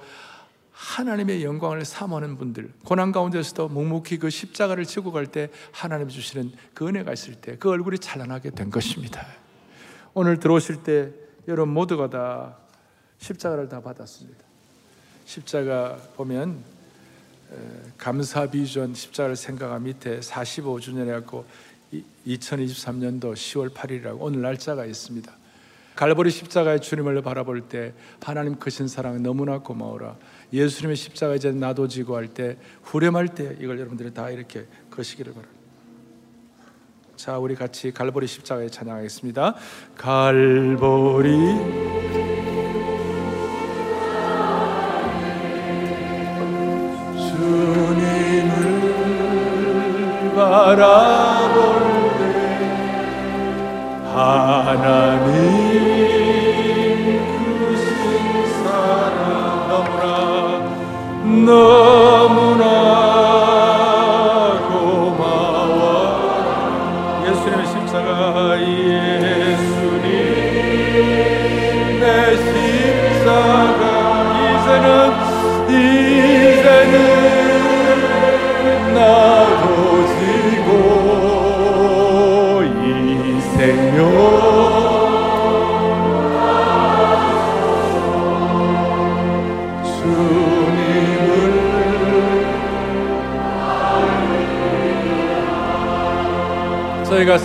하나님의 0.73 1.45
영광을 1.45 1.85
사모하는 1.85 2.37
분들, 2.37 2.73
고난 2.85 3.13
가운데서도 3.13 3.69
묵묵히 3.69 4.19
그 4.19 4.29
십자가를 4.29 4.85
지고 4.85 5.13
갈 5.13 5.27
때 5.27 5.49
하나님 5.71 6.09
주시는 6.09 6.51
그 6.75 6.89
은혜가 6.89 7.13
있을 7.13 7.37
때 7.37 7.55
그 7.55 7.71
얼굴이 7.71 8.01
찬란하게 8.01 8.51
된 8.51 8.69
것입니다. 8.71 9.25
오늘 10.13 10.41
들어오실 10.41 10.83
때 10.83 11.13
여러분 11.47 11.73
모두가 11.73 12.11
다 12.11 12.57
십자가를 13.19 13.69
다 13.69 13.81
받았습니다. 13.81 14.41
십자가 15.25 15.97
보면 16.17 16.65
감사 17.97 18.51
비전 18.51 18.93
십자가를 18.93 19.37
생각한 19.37 19.85
밑에 19.85 20.19
45주년이라고 20.19 21.45
2023년도 22.27 23.33
10월 23.35 23.71
8일이라고 23.75 24.17
오늘 24.21 24.43
날짜가 24.43 24.85
있습니다. 24.85 25.33
갈보리 25.97 26.31
십자가의 26.31 26.81
주님을 26.81 27.21
바라볼 27.23 27.63
때 27.63 27.93
하나님 28.23 28.55
크신 28.57 28.89
사랑 28.89 29.23
너무나 29.23 29.59
고마워라. 29.59 30.17
예수님의 30.53 30.97
십자가 30.97 31.35
이제 31.35 31.51
나도 31.53 31.89
지고 31.89 32.17
할 32.17 32.29
때 32.29 32.57
후렴할 32.85 33.29
때 33.35 33.57
이걸 33.61 33.79
여러분들이 33.79 34.15
다 34.15 34.31
이렇게 34.31 34.67
거시기를 34.91 35.33
바랍니다. 35.35 35.61
자, 37.17 37.37
우리 37.39 37.55
같이 37.55 37.93
갈보리 37.93 38.27
십자가에 38.27 38.71
찬양하겠습니다. 38.71 39.55
갈보리 39.99 41.37
주님을 49.41 50.35
바라 50.35 51.20
하나님 54.71 55.27
크신 57.67 58.63
사랑 58.63 59.67
너무나 59.69 60.05
너 61.45 61.80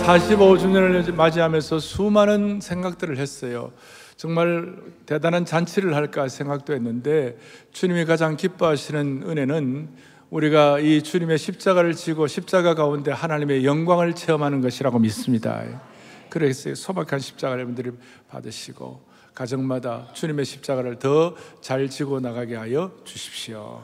45주년을 0.06 1.12
맞이하면서 1.12 1.80
수많은 1.80 2.60
생각들을 2.60 3.18
했어요. 3.18 3.72
정말 4.16 4.76
대단한 5.04 5.44
잔치를 5.44 5.96
할까 5.96 6.28
생각도 6.28 6.72
했는데 6.74 7.36
주님이 7.72 8.04
가장 8.04 8.36
기뻐하시는 8.36 9.24
은혜는 9.26 9.88
우리가 10.30 10.78
이 10.78 11.02
주님의 11.02 11.38
십자가를 11.38 11.94
지고 11.94 12.28
십자가 12.28 12.74
가운데 12.74 13.10
하나님의 13.10 13.64
영광을 13.64 14.14
체험하는 14.14 14.60
것이라고 14.60 15.00
믿습니다. 15.00 15.64
그래서 16.30 16.74
소박한 16.74 17.18
십자가를 17.18 17.64
여러분들이 17.64 17.90
받으시고 18.28 19.02
가정마다 19.34 20.08
주님의 20.14 20.44
십자가를 20.44 20.98
더 20.98 21.34
잘 21.60 21.90
지고 21.90 22.20
나가게 22.20 22.54
하여 22.54 22.92
주십시오. 23.04 23.82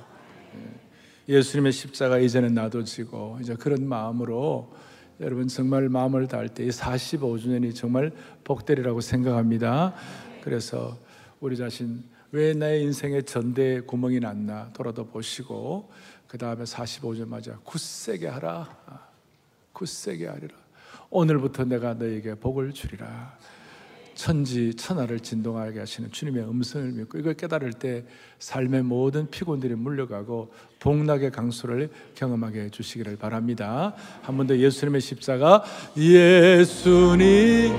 예. 0.55 1.35
예수님의 1.37 1.73
십자가 1.73 2.19
이제는 2.19 2.55
나도 2.55 2.85
지고 2.85 3.39
이제 3.41 3.55
그런 3.55 3.87
마음으로 3.89 4.73
여러분 5.21 5.49
정말 5.49 5.89
마음을 5.89 6.27
다할 6.27 6.49
때 6.49 6.67
45주년이 6.67 7.75
정말 7.75 8.13
복되리라고 8.45 9.01
생각합니다. 9.01 9.95
그래서 10.43 10.99
우리 11.41 11.57
자신 11.57 12.03
왜 12.33 12.55
나의 12.55 12.83
인생에 12.83 13.23
전대 13.23 13.81
구멍이 13.81 14.21
났나 14.21 14.73
돌아도 14.73 15.07
보시고 15.07 15.91
그 16.27 16.39
다음에 16.39 16.65
45년 16.65 17.29
맞아 17.29 17.59
굳세게 17.65 18.27
하라. 18.27 18.69
굳세게 19.73 20.27
하리라. 20.27 20.55
오늘부터 21.11 21.65
내가 21.65 21.95
너에게 21.95 22.35
복을 22.35 22.73
주리라 22.73 23.37
천지 24.15 24.75
천하를 24.75 25.21
진동하게 25.21 25.81
하시는 25.81 26.11
주님의 26.11 26.45
음성을 26.45 26.93
믿고 26.93 27.19
이걸 27.19 27.35
깨달을 27.35 27.73
때 27.73 28.05
삶의 28.39 28.83
모든 28.83 29.29
피곤들이 29.31 29.75
물려가고 29.75 30.53
복락의 30.81 31.31
강수를 31.31 31.91
경험하게 32.15 32.61
해 32.61 32.71
주시기를 32.71 33.17
바랍니다. 33.17 33.95
한 34.23 34.37
번 34.37 34.47
더 34.47 34.57
예수님의 34.57 35.01
십자가 35.01 35.63
예수님 35.97 37.73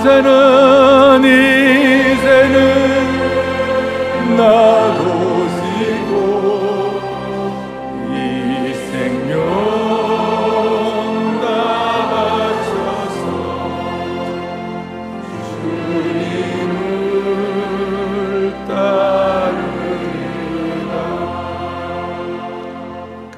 이제는 0.00 1.24
이제는 1.24 2.60
나도 4.36 5.19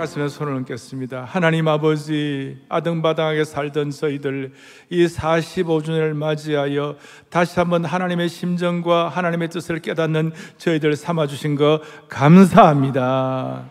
말씀에 0.02 0.28
손을 0.28 0.54
얹겠습니다. 0.54 1.24
하나님 1.24 1.68
아버지, 1.68 2.58
아등바등하게 2.68 3.44
살던 3.44 3.90
저희들 3.90 4.52
이 4.90 5.06
45주년을 5.06 6.14
맞이하여 6.14 6.96
다시 7.30 7.60
한번 7.60 7.84
하나님의 7.84 8.28
심정과 8.28 9.08
하나님의 9.10 9.50
뜻을 9.50 9.78
깨닫는 9.78 10.32
저희들 10.58 10.96
삼아주신 10.96 11.54
거 11.54 11.80
감사합니다. 12.08 13.66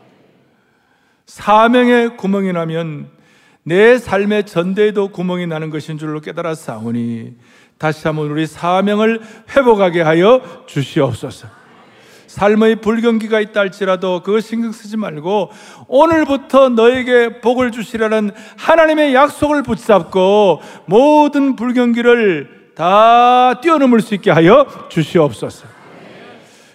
사명에 1.26 2.10
구멍이 2.16 2.54
나면 2.54 3.10
내 3.64 3.98
삶의 3.98 4.46
전대에도 4.46 5.10
구멍이 5.10 5.48
나는 5.48 5.70
것인 5.70 5.98
줄로 5.98 6.22
깨달아 6.22 6.56
싸우니 6.56 7.36
다시 7.78 8.08
한번 8.08 8.30
우리 8.30 8.48
사명을 8.48 9.22
회복하게 9.50 10.02
하여 10.02 10.42
주시옵소서. 10.66 11.61
삶의 12.32 12.78
불경기가 12.78 13.42
있다 13.42 13.60
할지라도 13.60 14.22
그거 14.24 14.40
신경 14.40 14.72
쓰지 14.72 14.96
말고 14.96 15.52
오늘부터 15.88 16.70
너에게 16.70 17.42
복을 17.42 17.72
주시라는 17.72 18.32
하나님의 18.58 19.14
약속을 19.14 19.64
붙잡고 19.64 20.62
모든 20.86 21.58
불경기를 21.58 22.72
다 22.74 23.60
뛰어넘을 23.60 24.00
수 24.00 24.16
있게 24.16 24.32
하여 24.32 24.66
주시옵소서. 24.88 25.68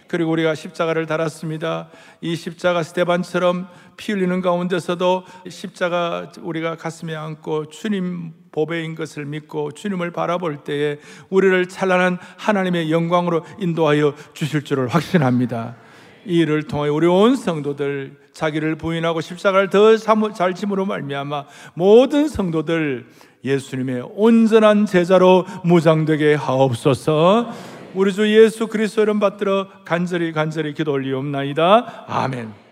그리고 0.09 0.31
우리가 0.33 0.55
십자가를 0.55 1.07
달았습니다. 1.07 1.89
이 2.21 2.37
십자가 2.37 2.83
스테반처럼 2.83 3.67
피 3.97 4.13
흘리는 4.13 4.43
가운데서도 4.43 5.25
십자가 5.49 6.31
우리가 6.43 6.77
가슴에 6.77 7.17
안고 7.17 7.71
주님 7.71 8.35
보배인 8.57 8.95
것을 8.95 9.27
믿고 9.27 9.73
주님을 9.73 10.13
바라볼 10.13 10.65
때에 10.65 10.97
우리를 11.29 11.69
찬란한 11.69 12.17
하나님의 12.39 12.91
영광으로 12.91 13.45
인도하여 13.61 14.15
주실 14.33 14.63
줄을 14.65 14.89
확신합니다. 14.89 15.77
이 16.25 16.39
일을 16.39 16.63
통해 16.63 16.89
우리 16.89 17.07
온 17.07 17.37
성도들 17.37 18.17
자기를 18.33 18.77
부인하고 18.77 19.21
십자가를 19.21 19.69
더 19.69 19.97
잘 20.35 20.55
짐으로 20.55 20.87
말미암아 20.87 21.45
모든 21.75 22.29
성도들 22.29 23.07
예수님의 23.45 24.09
온전한 24.15 24.87
제자로 24.87 25.45
무장되게 25.63 26.35
하옵소서. 26.35 27.53
우리 27.95 28.13
주 28.13 28.27
예수 28.35 28.69
그리스도 28.69 29.03
이름 29.03 29.21
받들어 29.21 29.69
간절히 29.85 30.33
간절히 30.33 30.73
기도 30.73 30.93
올리옵나이다. 30.93 32.07
아멘. 32.09 32.66